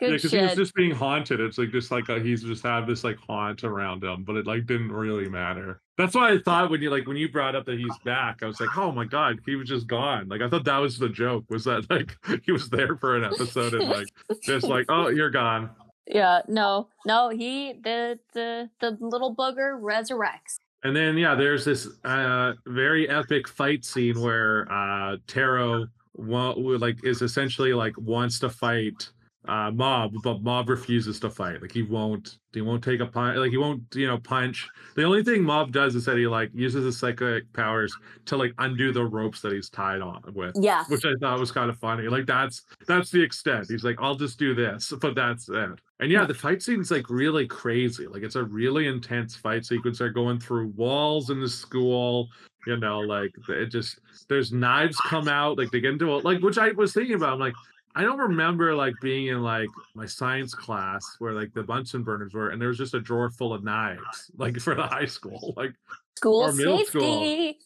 [0.00, 1.40] Good yeah, because he was just being haunted.
[1.40, 4.46] It's like just like a, he's just had this like haunt around him, but it
[4.46, 5.82] like didn't really matter.
[5.98, 8.46] That's why I thought when you like when you brought up that he's back, I
[8.46, 10.28] was like, oh my god, he was just gone.
[10.28, 13.24] Like I thought that was the joke was that like he was there for an
[13.24, 14.08] episode and like
[14.42, 15.70] just like oh you're gone.
[16.06, 20.58] Yeah, no, no, he the the the little booger resurrects.
[20.82, 27.04] And then yeah, there's this uh very epic fight scene where uh Taro wa- like
[27.04, 29.10] is essentially like wants to fight
[29.48, 31.62] uh mob but mob refuses to fight.
[31.62, 34.68] Like he won't he won't take a punch like he won't you know punch.
[34.96, 37.94] The only thing mob does is that he like uses his psychic powers
[38.26, 40.84] to like undo the ropes that he's tied on with Yeah.
[40.88, 42.06] which i thought was kind of funny.
[42.08, 43.66] Like that's that's the extent.
[43.70, 45.70] He's like i'll just do this but that's it.
[46.00, 48.06] And yeah the fight scene's like really crazy.
[48.06, 49.98] Like it's a really intense fight sequence.
[49.98, 52.28] They're going through walls in the school
[52.66, 56.42] you know like it just there's knives come out like they get into it like
[56.42, 57.32] which i was thinking about.
[57.32, 57.54] I'm like
[57.96, 62.34] I don't remember like being in like my science class where like the Bunsen burners
[62.34, 65.54] were, and there was just a drawer full of knives, like for the high school.
[65.56, 65.72] Like,
[66.16, 67.20] School Or middle school.
[67.22, 67.58] safety.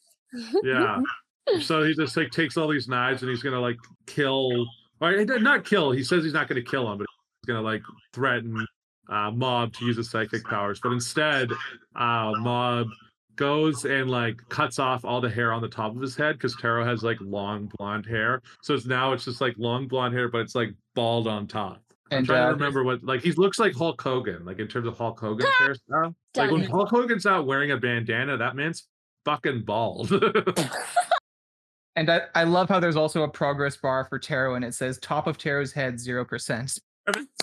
[0.63, 1.01] yeah.
[1.61, 4.67] so he just like takes all these knives and he's gonna like kill,
[5.01, 5.91] or he did not kill.
[5.91, 7.07] He says he's not gonna kill him, but
[7.43, 8.65] he's gonna like threaten
[9.11, 10.79] uh, Mob to use his psychic powers.
[10.83, 11.51] But instead,
[11.97, 12.87] uh, Mob
[13.37, 16.55] goes and like cuts off all the hair on the top of his head because
[16.57, 18.43] Taro has like long blonde hair.
[18.63, 21.81] So it's now it's just like long blonde hair, but it's like bald on top.
[22.11, 24.69] I'm and trying uh, to remember what like he looks like Hulk Hogan, like in
[24.69, 26.15] terms of Hulk Hogan's hairstyle.
[26.37, 28.87] Like when Hulk Hogan's not wearing a bandana, that man's
[29.25, 30.13] fucking bald.
[31.97, 34.99] and I, I love how there's also a progress bar for Taro and it says
[34.99, 36.79] top of Taro's head zero percent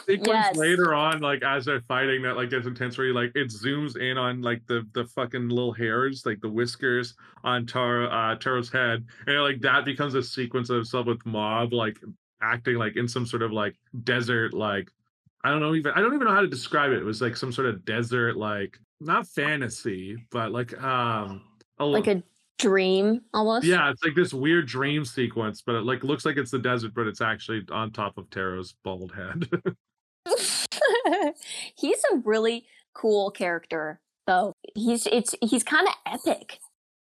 [0.06, 0.56] sequence Yes.
[0.56, 2.98] later on, like as they're fighting, that like gets intense.
[2.98, 6.50] Where you like it zooms in on like the the fucking little hairs, like the
[6.50, 11.26] whiskers on Taro uh, Taro's head, and like that becomes a sequence of stuff with
[11.26, 11.98] Mob like
[12.42, 14.90] acting like in some sort of like desert like
[15.44, 16.98] I don't know even I don't even know how to describe it.
[16.98, 21.44] It was like some sort of desert like not fantasy, but like um
[21.80, 22.24] a, like a
[22.62, 23.66] dream almost.
[23.66, 26.94] yeah, it's like this weird dream sequence, but it like looks like it's the desert,
[26.94, 29.50] but it's actually on top of Taro's bald head.
[31.76, 34.54] he's a really cool character though.
[34.76, 36.60] He's it's he's kind of epic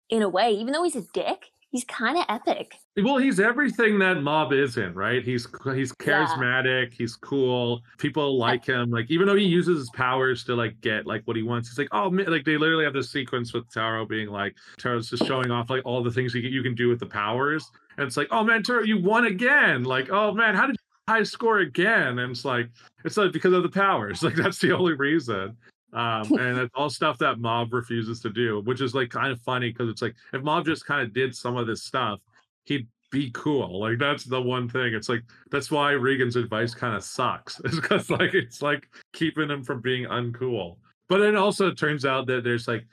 [0.10, 0.52] in a way.
[0.52, 2.76] Even though he's a dick, he's kind of epic.
[2.96, 5.24] Well, he's everything that Mob isn't, right?
[5.26, 5.46] He's
[5.76, 6.26] he's Yeah.
[6.26, 7.82] charismatic, he's cool.
[7.98, 8.92] People like him.
[8.92, 11.78] Like even though he uses his powers to like get like what he wants, he's
[11.80, 15.52] like, oh, like they literally have this sequence with Taro being like, Taro's just showing
[15.52, 18.16] off like all the things you can, you can do with the powers, and it's
[18.16, 19.84] like, oh man, Taro, you won again.
[19.84, 22.20] Like, oh man, how did you high score again?
[22.20, 22.70] And it's like,
[23.04, 24.22] it's like because of the powers.
[24.24, 25.58] Like that's the only reason.
[25.94, 29.40] Um, and it's all stuff that Mob refuses to do, which is like kind of
[29.42, 32.20] funny because it's like if Mob just kind of did some of this stuff,
[32.66, 33.80] he'd be cool.
[33.80, 34.94] Like that's the one thing.
[34.94, 37.60] It's like that's why Reigen's advice kind of sucks.
[37.64, 40.78] Is because like it's like keeping him from being uncool.
[41.08, 42.86] But then also it turns out that there's like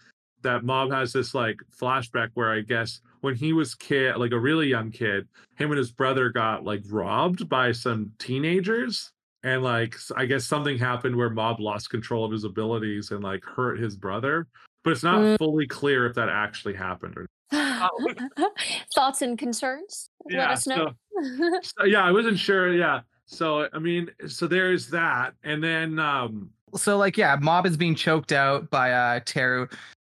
[0.43, 4.39] that Mob has this like flashback where I guess when he was kid, like a
[4.39, 5.27] really young kid,
[5.57, 9.13] him and his brother got like robbed by some teenagers.
[9.43, 13.45] And like I guess something happened where Mob lost control of his abilities and like
[13.45, 14.47] hurt his brother.
[14.85, 15.39] But it's not Mm.
[15.39, 17.27] fully clear if that actually happened or
[18.95, 20.09] Thoughts and concerns?
[20.25, 20.93] Let Yeah, us know.
[21.63, 22.73] so, yeah, I wasn't sure.
[22.73, 23.01] Yeah.
[23.27, 25.35] So I mean, so there's that.
[25.45, 29.67] And then um so like yeah mob is being choked out by uh teru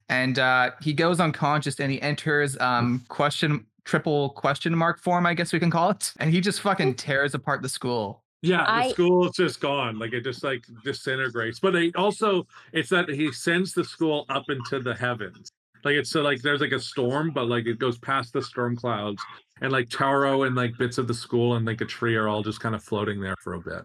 [0.09, 5.33] and uh he goes unconscious and he enters um question triple question mark form i
[5.33, 8.71] guess we can call it and he just fucking tears apart the school Yeah, the
[8.71, 9.97] I- school is just gone.
[9.97, 11.59] Like it just like disintegrates.
[11.59, 15.49] But they also it's that he sends the school up into the heavens.
[15.83, 18.75] Like it's so like there's like a storm, but like it goes past the storm
[18.75, 19.21] clouds,
[19.61, 22.43] and like Teru and like bits of the school and like a tree are all
[22.43, 23.81] just kind of floating there for a bit.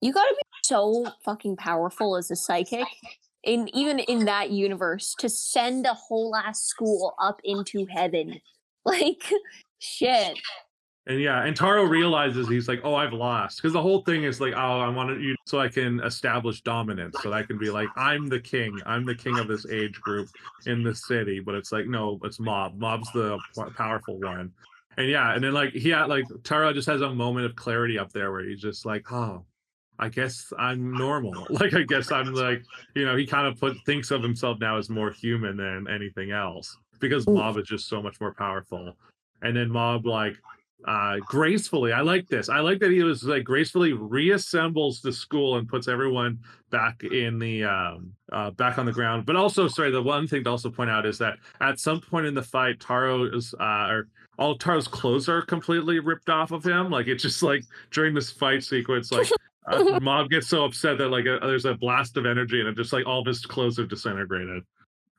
[0.00, 2.86] you gotta be so fucking powerful as a psychic
[3.44, 8.40] in even in that universe to send a whole ass school up into heaven
[8.84, 9.32] like
[9.78, 10.36] shit
[11.08, 13.58] And yeah, and Teru realizes he's like, oh, I've lost.
[13.58, 17.16] Because the whole thing is like, oh, I wanted you so I can establish dominance.
[17.22, 18.76] So that I can be like, I'm the king.
[18.86, 20.28] I'm the king of this age group
[20.66, 21.38] in the city.
[21.38, 22.76] But it's like, no, it's Mob.
[22.76, 23.38] Mob's the
[23.76, 24.52] powerful one.
[24.96, 27.98] And yeah, and then like he had like Teru just has a moment of clarity
[27.98, 29.44] up there where he's just like, oh,
[29.98, 31.46] I guess I'm normal.
[31.50, 34.76] Like I guess I'm like, you know, he kind of put thinks of himself now
[34.76, 38.96] as more human than anything else because Mob is just so much more powerful.
[39.42, 40.36] And then Mob like
[40.84, 41.92] uh gracefully.
[41.92, 42.48] I like this.
[42.48, 46.38] I like that he was like gracefully reassembles the school and puts everyone
[46.70, 49.26] back in the um uh back on the ground.
[49.26, 52.26] But also sorry the one thing to also point out is that at some point
[52.26, 54.08] in the fight teru is uh or
[54.38, 56.90] all teru's clothes are completely ripped off of him.
[56.90, 59.30] Like it's just like during this fight sequence like
[59.66, 62.76] uh, mob gets so upset that like a, there's a blast of energy and it
[62.76, 64.62] just like all of his clothes are disintegrated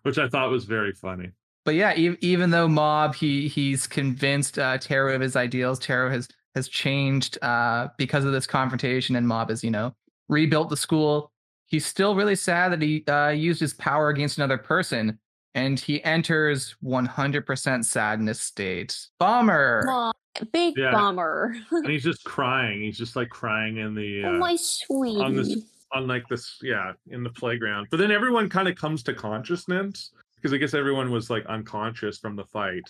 [0.04, 1.30] which i thought was very funny
[1.68, 6.10] but yeah e- even though mob he he's convinced uh teru of his ideals teru
[6.10, 9.94] has has changed uh because of this confrontation and mob has you know
[10.30, 11.30] rebuilt the school
[11.66, 15.20] he's still really sad that he uh used his power against another person
[15.56, 18.96] and he enters 100% sadness state.
[19.18, 19.88] Bummer!
[19.90, 20.12] Aw,
[20.54, 20.92] big Yeah.
[20.92, 21.56] bummer.
[21.72, 25.36] And he's just crying he's just like crying in the uh, oh my sweetie on
[25.36, 25.58] this
[25.94, 27.88] on like this yeah in the playground.
[27.90, 30.12] But then everyone kind of comes to consciousness
[30.48, 32.84] because i guess everyone was like unconscious from the fight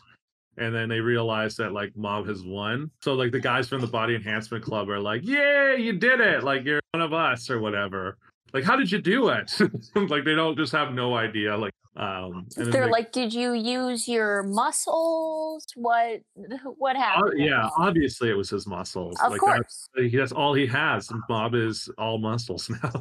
[0.58, 2.90] and then they realize that like mob has won.
[3.02, 6.44] So like the guys from the body enhancement club are like yeah you did it!
[6.44, 8.18] Like you're one of us or whatever.
[8.54, 9.52] Like how did you do it?
[9.96, 13.54] Like they don't just have no idea like um and they're they- like did you
[13.54, 15.66] use your muscles?
[15.76, 16.22] What
[16.78, 17.34] what uh, happened?
[17.40, 19.20] yeah obviously it was his muscles.
[19.24, 19.90] Of like course.
[19.96, 21.10] that's, that's all he has.
[21.30, 22.92] Mob is all muscles now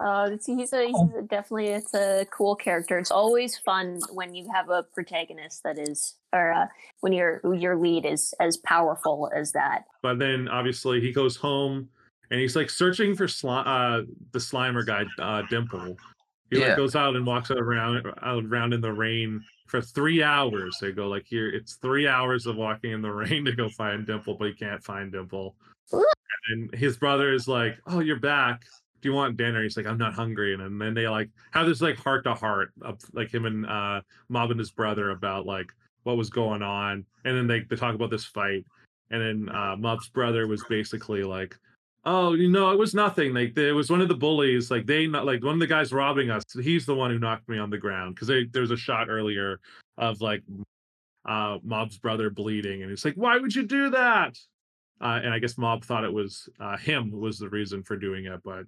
[0.00, 2.98] uh, it's, he's, a, he's a, definitely it's a cool character.
[2.98, 6.66] It's always fun when you have a protagonist that is, or uh,
[7.00, 9.84] when your your lead is as powerful as that.
[10.02, 11.88] But then obviously he goes home
[12.30, 15.96] and he's like searching for sli- uh, the Slimer guy, uh, Dimple.
[16.50, 16.68] He Yeah.
[16.68, 20.76] like goes out and walks around out around in the rain for three hours.
[20.80, 24.06] They go like here, it's three hours of walking in the rain to go find
[24.06, 25.54] Dimple, but he can't find Dimple.
[25.94, 26.04] Ooh.
[26.50, 28.64] And his brother is like, "Oh, you're back.
[29.04, 31.82] Do you want dinner?" He's like, "I'm not hungry." And then they like have this
[31.82, 34.00] like heart to heart of like him and uh,
[34.30, 35.70] Mob and his brother about like
[36.04, 38.64] what was going on, and then they they talk about this fight
[39.10, 41.56] and then uh Mob's brother was basically like,
[42.04, 43.34] "Oh, you know, it was nothing.
[43.34, 44.70] Like it was one of the bullies.
[44.70, 46.44] Like they not like one of the guys robbing us.
[46.52, 49.60] He's the one who knocked me on the ground because there was a shot earlier
[49.98, 50.42] of like
[51.26, 54.38] uh Mob's brother bleeding, and he's like, "Why would you do that?"
[55.00, 58.26] Uh, and I guess Mob thought it was uh, him was the reason for doing
[58.26, 58.64] it, but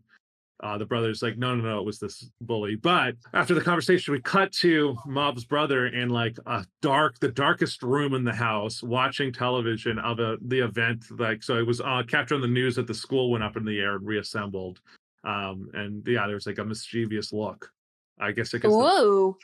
[0.63, 2.77] uh, the brother's like, no, no, no, it was this bully.
[2.77, 7.83] But after the conversation, we cut to Mob's brother in like a dark, the darkest
[7.83, 11.05] room in the house, watching television of a, the event.
[11.11, 13.65] Like, so it was uh, captured on the news that the school went up in
[13.65, 14.81] the air and reassembled.
[15.25, 17.71] Um, and yeah, there was like a mischievous look.
[18.19, 18.61] I guess it.
[18.61, 18.71] Could.
[18.71, 19.37] Whoa!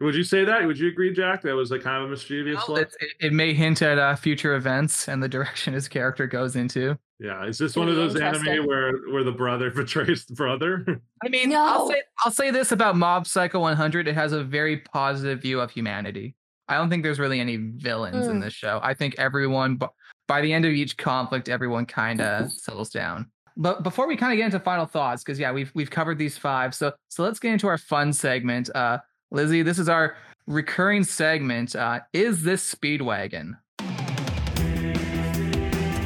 [0.00, 0.66] Would you say that?
[0.66, 1.42] Would you agree, Jack?
[1.42, 2.90] That was like kind of a mischievous Well, look.
[3.00, 6.98] it, it may hint at uh, future events and the direction his character goes into
[7.18, 11.00] Yeah, is this Gonna one of those anime where where the brother betrays the brother?
[11.24, 14.78] I mean, I'll say I'll say this about Mob Psycho 100: it has a very
[14.78, 16.34] positive view of humanity.
[16.68, 18.42] I don't think there's really any villains in Mm.
[18.42, 18.80] this show.
[18.82, 19.86] I think everyone, b-
[20.26, 23.30] by the end of each conflict, everyone kind of settles down.
[23.56, 26.36] But before we kind of get into final thoughts, because yeah, we've we've covered these
[26.36, 28.68] five, so so let's get into our fun segment.
[28.74, 28.98] Uh,
[29.30, 31.74] Lizzie, this is our recurring segment.
[31.74, 33.52] Uh, is this Speedwagon?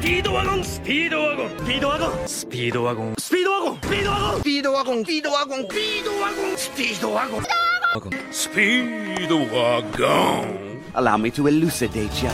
[0.00, 9.96] ピードワゴンスピードワゴンスピードワゴンスピードワゴンスピードワゴンスピードワゴンスピードワゴンスピードワゴンスピードワゴンスピードワゴンスピードワゴン スピードワゴ
[10.44, 12.32] ン Allow me to elucidate ya.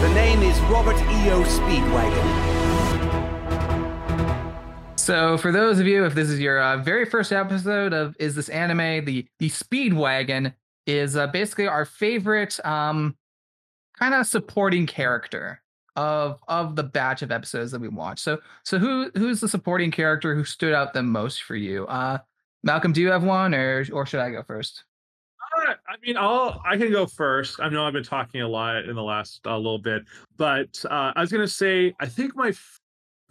[0.00, 1.44] The name is Robert E.O.
[1.44, 2.28] Speedwagon.
[4.98, 8.34] So, for those of you, if this is your uh, very first episode of Is
[8.34, 10.54] This Anime, the the Speedwagon
[10.86, 13.16] is uh, basically our favorite um,
[14.00, 15.62] kind of supporting character
[15.95, 18.21] of of the batch of episodes that we watched.
[18.21, 21.85] So, so who who's the supporting character who stood out the most for you?
[21.87, 22.19] Uh,
[22.63, 24.83] Malcolm, do you have one, or or should I go first?
[25.57, 27.59] Uh, I mean, I'll I can go first.
[27.59, 30.03] I know I've been talking a lot in the last uh, little bit,
[30.37, 32.53] but uh, I was gonna say I think my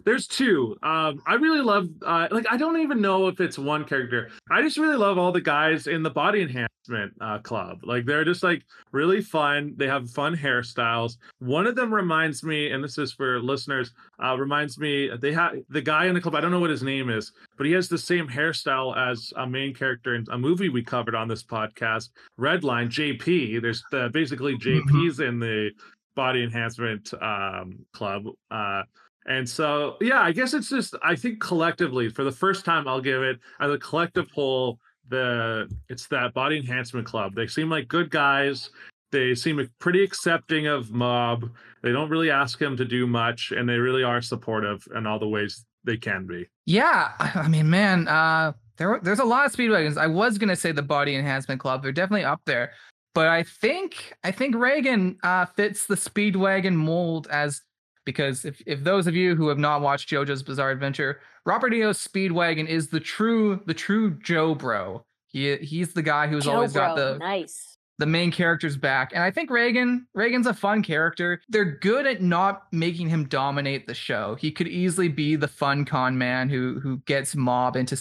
[0.05, 0.77] there's two.
[0.83, 4.29] Um, I really love uh, like I don't even know if it's one character.
[4.51, 7.79] I just really love all the guys in the body enhancement uh, club.
[7.83, 9.73] Like they're just like really fun.
[9.77, 11.17] They have fun hairstyles.
[11.39, 13.91] One of them reminds me, and this is for listeners,
[14.23, 16.35] uh, reminds me they have the guy in the club.
[16.35, 19.47] I don't know what his name is, but he has the same hairstyle as a
[19.47, 23.61] main character in a movie we covered on this podcast, Redline JP.
[23.61, 25.71] There's the, basically JP's in the
[26.15, 28.25] body enhancement um, club.
[28.49, 28.83] Uh,
[29.25, 33.01] and so, yeah, I guess it's just I think collectively for the first time I'll
[33.01, 37.35] give it as a collective whole the it's that body enhancement club.
[37.35, 38.69] They seem like good guys.
[39.11, 41.49] They seem pretty accepting of Mob.
[41.83, 45.19] They don't really ask him to do much, and they really are supportive in all
[45.19, 46.47] the ways they can be.
[46.65, 49.97] Yeah, I, mean, man, uh, there there's a lot of speedwagons.
[49.97, 51.81] I was gonna say the Body Enhancement Club.
[51.81, 52.73] They're definitely up there,
[53.13, 57.61] but I think I think Reigen uh, fits the speedwagon mold as
[58.05, 62.05] because if if those of you who have not watched JoJo's Bizarre Adventure, Robert Eo's
[62.05, 65.05] Speedwagon is the true the true Joe Bro.
[65.27, 67.77] He he's the guy who's Joe always got the nice.
[67.97, 69.11] the main character's back.
[69.13, 71.41] And I think Reigen, Reigen's a fun character.
[71.49, 74.35] They're good at not making him dominate the show.
[74.35, 77.97] He could easily be the fun con man who who gets Mob into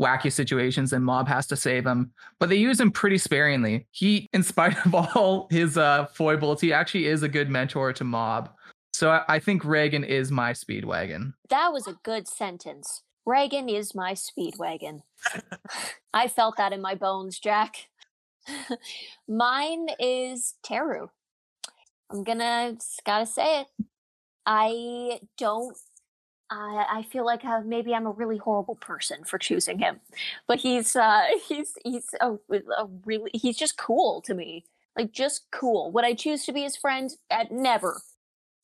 [0.00, 2.12] wacky situations and Mob has to save him.
[2.38, 3.86] But they use him pretty sparingly.
[3.90, 8.04] He, in spite of all his uh, foibles, he actually is a good mentor to
[8.04, 8.50] Mob.
[8.92, 11.34] So I, I think Reigen is my speedwagon.
[11.50, 13.02] That was a good sentence.
[13.26, 15.02] Reigen is my speedwagon.
[16.14, 17.88] I felt that in my bones, Jack.
[19.28, 21.08] Mine is Teru.
[22.10, 23.66] I'm gonna gotta say it.
[24.46, 25.76] I don't.
[26.50, 30.00] I I feel like uh, maybe I'm a really horrible person for choosing him,
[30.46, 34.64] but he's uh he's he's a, a really he's just cool to me.
[34.96, 35.92] Like just cool.
[35.92, 37.10] Would I choose to be his friend?
[37.30, 38.00] Uh, never.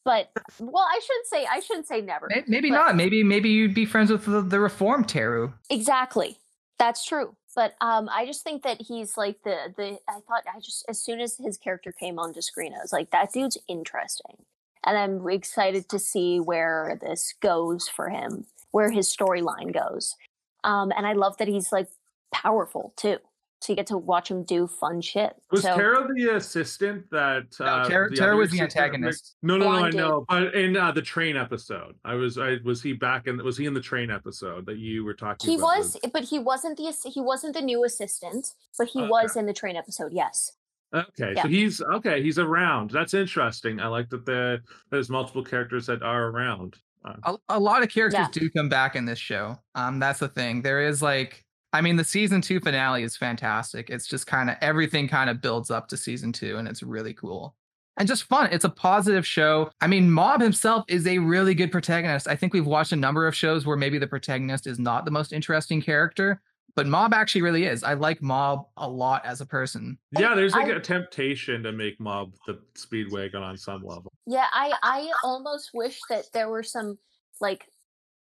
[0.05, 0.31] But
[0.61, 2.29] well, I shouldn't say I shouldn't say never.
[2.29, 2.97] May- Maybe But- not.
[2.97, 5.53] Maybe maybe you'd be friends with the, the reformed Teru.
[5.71, 6.39] Exactly.
[6.79, 7.37] That's true.
[7.57, 9.99] But um, I just think that he's like the the.
[10.09, 13.11] I thought I just as soon as his character came onto screen, I was like,
[13.13, 14.45] that dude's interesting,
[14.85, 20.17] and I'm excited to see where this goes for him, where his storyline goes.
[20.65, 21.89] Um, and I love that he's like
[22.33, 23.19] powerful too,
[23.61, 25.35] so you get to watch him do fun shit.
[25.51, 27.45] Was so Tara the assistant that?
[27.59, 29.37] No, uh, Tara- the Tara was the assistant- antagonist.
[29.43, 30.25] No, no, no, I Blonde know.
[30.29, 33.43] But in uh, the train episode, I was, I was he back in?
[33.43, 35.49] Was he in the train episode that you were talking?
[35.49, 35.79] he about?
[35.79, 38.49] was, but he wasn't the he wasn't the new assistant,
[38.79, 39.09] but he Okay.
[39.09, 40.13] was in the train episode.
[40.13, 40.53] Yes.
[40.93, 41.43] Okay, Yeah.
[41.43, 42.23] so he's okay.
[42.23, 42.91] He's around.
[42.91, 43.81] That's interesting.
[43.81, 46.77] I like that the there's multiple characters that are around.
[47.05, 48.29] Uh, a, a lot of characters Yeah.
[48.33, 49.59] do come back in this show.
[49.75, 50.63] Um, that's the thing.
[50.63, 51.44] There is like,
[51.75, 53.91] I mean, the season two finale is fantastic.
[53.91, 57.12] It's just kind of everything kind of builds up to season two, and it's really
[57.12, 57.55] cool
[57.97, 58.49] and just fun.
[58.53, 59.70] It's a positive show.
[59.81, 62.27] I mean, Mob himself is a really good protagonist.
[62.29, 65.11] I think we've watched a number of shows where maybe the protagonist is not the
[65.12, 66.41] most interesting character,
[66.75, 67.85] but Mob actually really is.
[67.85, 69.97] I like Mob a lot as a person.
[70.18, 74.12] yeah, there's like I- a temptation to make Mob the Speedwagon on some level.
[74.27, 76.99] Yeah, I I almost wish that there were some
[77.41, 77.66] like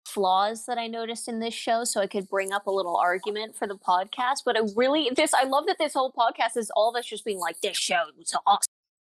[0.06, 3.56] flaws that I noticed in this show so I could bring up a little argument
[3.56, 4.40] for the podcast.
[4.46, 7.26] But I really this I love that this whole podcast is all of us just
[7.26, 8.68] being like, this show is awesome.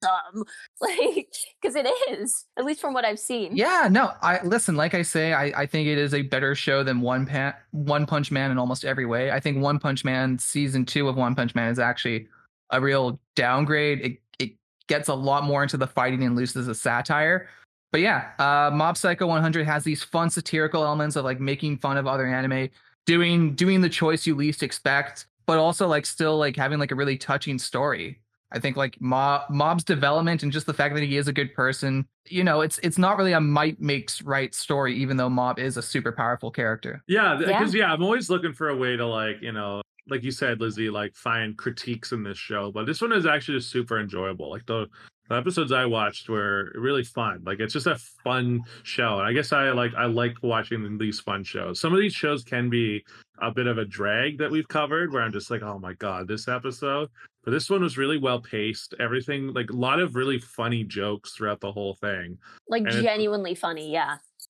[0.78, 3.56] Like, because it is, at least from what I've seen.
[3.56, 6.84] Yeah, no, I listen, like I say, I, I think it is a better show
[6.84, 9.30] than One Pan One Punch Man in almost every way.
[9.30, 12.28] I think One Punch Man season two of One Punch Man is actually
[12.70, 14.00] a real downgrade.
[14.00, 14.52] It it
[14.86, 17.48] gets a lot more into the fighting and loses the satire.
[17.92, 21.96] But yeah, uh Mob Psycho 100 has these fun satirical elements of like making fun
[21.96, 22.68] of other anime,
[23.06, 26.94] doing doing the choice you least expect, but also like still like having like a
[26.96, 28.20] really touching story.
[28.52, 31.52] I think like Mob Mob's development and just the fact that he is a good
[31.54, 35.58] person, you know, it's it's not really a might makes right story, even though Mob
[35.58, 37.02] is a super powerful character.
[37.08, 37.46] Yeah, Yeah.
[37.46, 37.92] because yeah.
[37.92, 41.14] I'm always looking for a way to like you know, like you said, Lizzie, like
[41.16, 42.70] find critiques in this show.
[42.70, 44.48] But this one is actually just super enjoyable.
[44.48, 44.86] Like the
[45.28, 47.42] The episodes I watched were really fun.
[47.44, 49.18] Like it's just a fun show.
[49.18, 51.80] And I guess I like I like watching these fun shows.
[51.80, 53.04] Some of these shows can be
[53.42, 56.28] a bit of a drag that we've covered where I'm just like, oh my god,
[56.28, 57.08] this episode.
[57.44, 58.94] But this one was really well paced.
[58.98, 62.38] Everything like a lot of really funny jokes throughout the whole thing.
[62.68, 64.16] Like And genuinely funny, yeah.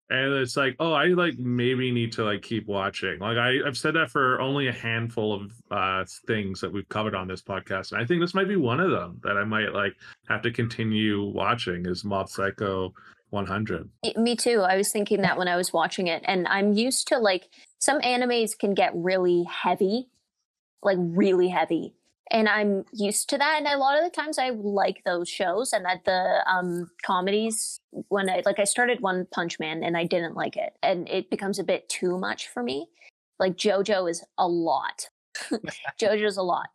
[0.09, 3.77] And it's like oh i like maybe need to like keep watching like I, i've
[3.77, 7.91] said that for only a handful of uh things that we've covered on this podcast
[7.91, 9.93] and i think this might be one of them that i might like
[10.27, 12.93] have to continue watching is mob psycho
[13.29, 14.61] 100 Me- Me too.
[14.61, 17.99] I was thinking that when I was watching it, and I'm used to like some
[18.01, 20.07] animes can get really heavy,
[20.81, 21.93] like really heavy,
[22.31, 23.55] and I'm used to that.
[23.57, 27.79] And a lot of the times, I like those shows, and that the um comedies
[28.09, 31.29] when I like I started One Punch Man, and I didn't like it, and it
[31.29, 32.87] becomes a bit too much for me.
[33.39, 35.09] Like JoJo is a lot.
[35.99, 36.69] JoJo's a lot.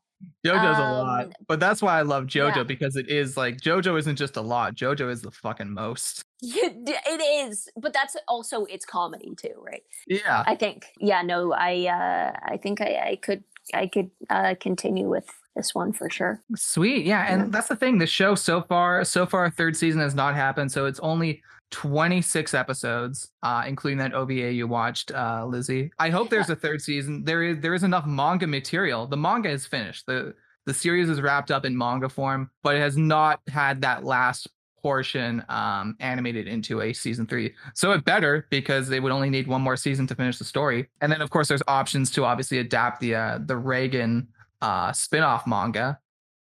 [0.44, 2.62] JoJo's a lot, Um, but that's why I love JoJo yeah.
[2.62, 4.74] because it is like JoJo isn't just a lot.
[4.74, 6.22] JoJo is the fucking most.
[6.42, 9.82] it is, but that's also its comedy too, right?
[10.06, 10.44] Yeah.
[10.46, 10.86] I think.
[10.98, 15.74] Yeah, no, I uh I think I, I could I could uh continue with this
[15.74, 16.40] one for sure.
[16.56, 17.04] Sweet.
[17.06, 17.26] Yeah.
[17.28, 17.46] And Yeah.
[17.50, 17.98] that's the thing.
[17.98, 20.72] The show so far, so far, third season has not happened.
[20.72, 25.90] So it's only 26 episodes, uh, including that OVA you watched, uh, Lizzie.
[25.98, 27.24] I hope there's a third season.
[27.24, 29.06] There is there is enough manga material.
[29.06, 30.06] The manga is finished.
[30.06, 30.34] The
[30.66, 34.48] the series is wrapped up in manga form, but it has not had that last
[34.82, 39.46] portion um animated into a season three so it better because they would only need
[39.46, 42.58] one more season to finish the story and then of course there's options to obviously
[42.58, 44.26] adapt the uh the reigen
[44.62, 45.98] uh spin-off manga.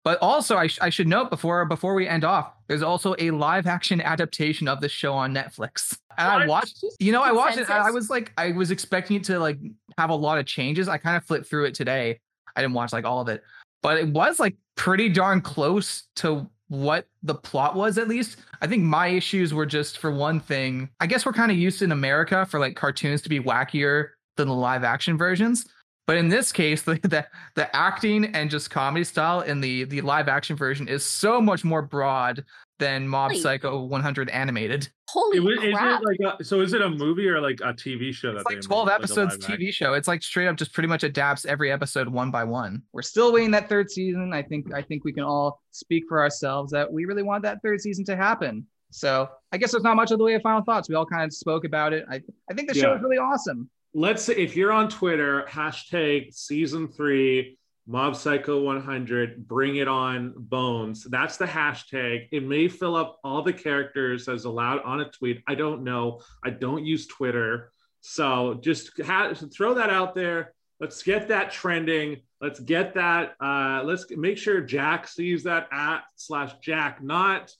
[0.03, 3.31] But also I, sh- I should note before before we end off there's also a
[3.31, 5.97] live action adaptation of the show on netflix.
[6.17, 9.23] And i watched you know i watched it i was like i was expecting it
[9.25, 9.59] to like
[9.97, 10.87] have a lot of changes.
[10.87, 12.19] I kind of flipped through it today.
[12.55, 13.43] I didn't watch like all of it.
[13.81, 18.37] But it was like pretty darn close to what the plot was at least.
[18.61, 21.81] I think my issues were just for one thing i guess we're kind of used
[21.81, 25.65] in america for like cartoons to be wackier than the live action versions
[26.07, 27.25] but in this case the, the
[27.55, 31.63] the acting and just comedy style in the the live action version is so much
[31.63, 32.43] more broad
[32.79, 34.87] than mob Holy- psycho 100 animated.
[35.09, 36.01] Holy It wa- is crap.
[36.01, 38.49] it like a, so is it a movie or like a tv show that it's
[38.49, 39.71] they like 12 a episodes live tv action?
[39.71, 39.93] show.
[39.93, 42.83] It's like straight up just pretty much adapts every episode one by one.
[42.93, 44.31] We're still waiting that third season.
[44.33, 47.59] I think i think we can all speak for ourselves that we really want that
[47.63, 48.67] third season to happen.
[48.91, 50.87] So i guess there's not much of the way of final thoughts.
[50.87, 52.05] We all kind of spoke about it.
[52.11, 56.31] I, I think the show is really awesome let's say if you're on Twitter, hashtag
[56.31, 57.57] season three,
[57.87, 61.03] Mob Psycho 100, bring it on bones.
[61.05, 62.27] That's the hashtag.
[62.31, 65.41] It may fill up all the characters as allowed on a tweet.
[65.47, 66.21] I don't know.
[66.45, 67.71] I don't use Twitter.
[68.01, 70.53] So just ha- throw that out there.
[70.79, 72.17] Let's get that trending.
[72.39, 73.33] Let's get that.
[73.41, 77.51] Uh, let's make sure Jack sees that at slash Jack, not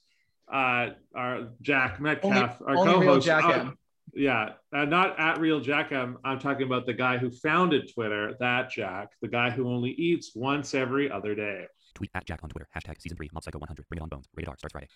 [0.53, 3.25] uh, our Jack Metcalf, our only real co-host.
[3.25, 3.77] Jack Uh, M.
[4.17, 5.91] yeah, uh, not at real Jack.
[5.91, 9.91] I'm, I'm talking about the guy who founded Twitter, that Jack, the guy who only
[9.91, 11.65] eats once every other day.
[11.95, 12.67] Tweet at Jack on Twitter.
[12.75, 13.87] Hashtag season three, Mob Psycho 100.
[13.89, 14.27] Bring it on bones.
[14.35, 14.87] Rated R starts Friday.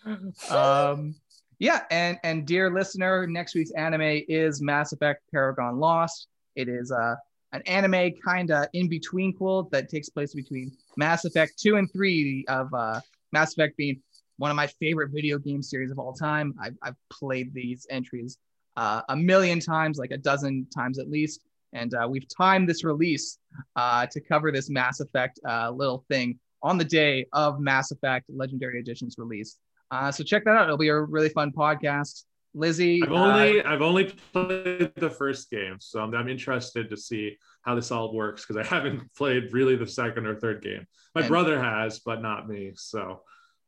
[0.49, 1.15] um
[1.61, 6.91] yeah and and dear listener next week's anime is mass effect paragon lost it is
[6.91, 7.15] uh
[7.53, 11.88] an anime kind of in between quote that takes place between mass effect 2 and
[11.93, 12.99] 3 of uh
[13.31, 14.02] mass effect being
[14.38, 18.39] one of my favorite video game series of all time i've, I've played these entries
[18.77, 21.41] uh, a million times like a dozen times at least
[21.73, 23.38] and uh, we've timed this release
[23.76, 28.26] uh, to cover this mass effect uh, little thing on the day of mass effect
[28.30, 29.57] legendary edition's release
[29.91, 30.64] uh, so check that out.
[30.64, 32.23] It'll be a really fun podcast.
[32.53, 36.98] Lizzie, I've uh, only I've only played the first game, so I'm, I'm interested to
[36.98, 40.85] see how this all works because I haven't played really the second or third game.
[41.15, 42.72] My brother has, but not me.
[42.76, 43.22] So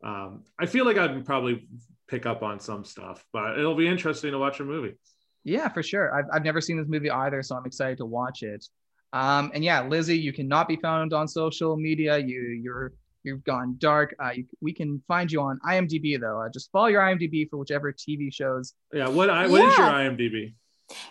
[0.03, 1.67] um, I feel like I'd probably
[2.07, 4.95] pick up on some stuff, but it'll be interesting to watch a movie.
[5.43, 6.13] yeah, for sure.
[6.13, 8.65] I've, I've never seen this movie either, so I'm excited to watch it.
[9.13, 12.17] Um, and yeah, Lizzie, you cannot be found on social media.
[12.17, 12.93] You you're
[13.23, 14.15] you've gone dark.
[14.21, 16.41] Uh, you, we can find you on IMDb though.
[16.41, 18.73] Uh, just follow your IMDb for whichever TV shows.
[18.91, 20.55] Yeah, what I, what is your IMDb?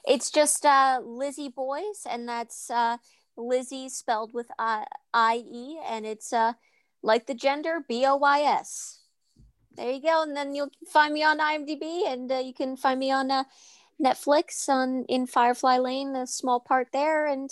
[0.06, 2.96] It's just uh Lizzie Boys, and that's uh
[3.36, 6.52] Lizzie spelled with I I E, and it's uh
[7.02, 9.00] like the gender B O Y S.
[9.74, 13.00] There you go, and then you'll find me on IMDb, and uh, you can find
[13.00, 13.44] me on uh,
[14.02, 17.50] Netflix on in Firefly Lane, a small part there, and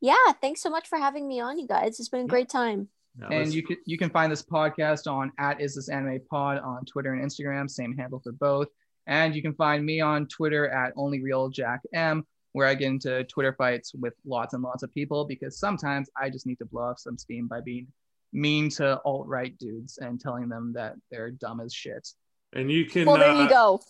[0.00, 1.98] yeah, thanks so much for having me on, you guys.
[1.98, 2.88] It's been a great time.
[3.18, 6.58] Yeah, and you can you can find this podcast on at is this anime pod
[6.58, 8.68] on Twitter and Instagram, same handle for both.
[9.06, 12.88] And you can find me on Twitter at only real Jack M, where I get
[12.88, 16.64] into Twitter fights with lots and lots of people because sometimes I just need to
[16.64, 17.86] blow off some steam by being
[18.32, 22.08] mean to alt right dudes and telling them that they're dumb as shit.
[22.54, 23.06] And you can.
[23.06, 23.80] Well, there uh, you go.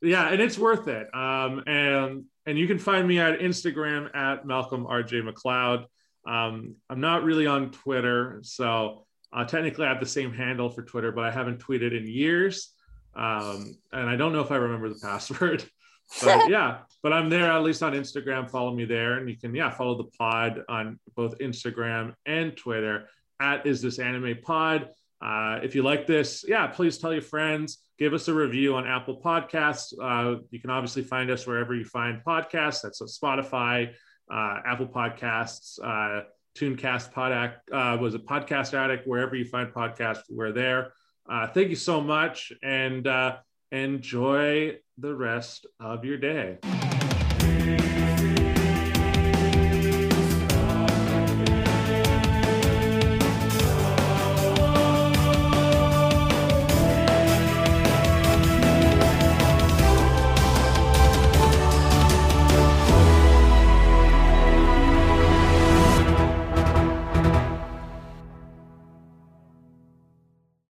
[0.00, 4.46] yeah and it's worth it um and and you can find me at instagram at
[4.46, 5.84] malcolm rj mcleod
[6.26, 10.82] um i'm not really on twitter so uh, technically i have the same handle for
[10.82, 12.72] twitter but i haven't tweeted in years
[13.16, 15.64] um and i don't know if i remember the password
[16.22, 19.52] but yeah but i'm there at least on instagram follow me there and you can
[19.54, 23.08] yeah follow the pod on both instagram and twitter
[23.40, 24.88] at is this anime pod
[25.20, 28.86] uh, if you like this yeah please tell your friends give us a review on
[28.86, 29.92] Apple Podcasts.
[30.00, 32.82] Uh, you can obviously find us wherever you find podcasts.
[32.82, 33.90] That's Spotify,
[34.32, 36.22] uh, Apple Podcasts, uh,
[36.56, 39.06] TuneCast, Podac, uh, was a Podcast Addict.
[39.06, 40.92] Wherever you find podcasts, we're there.
[41.28, 43.36] Uh, thank you so much, and uh,
[43.70, 46.58] enjoy the rest of your day.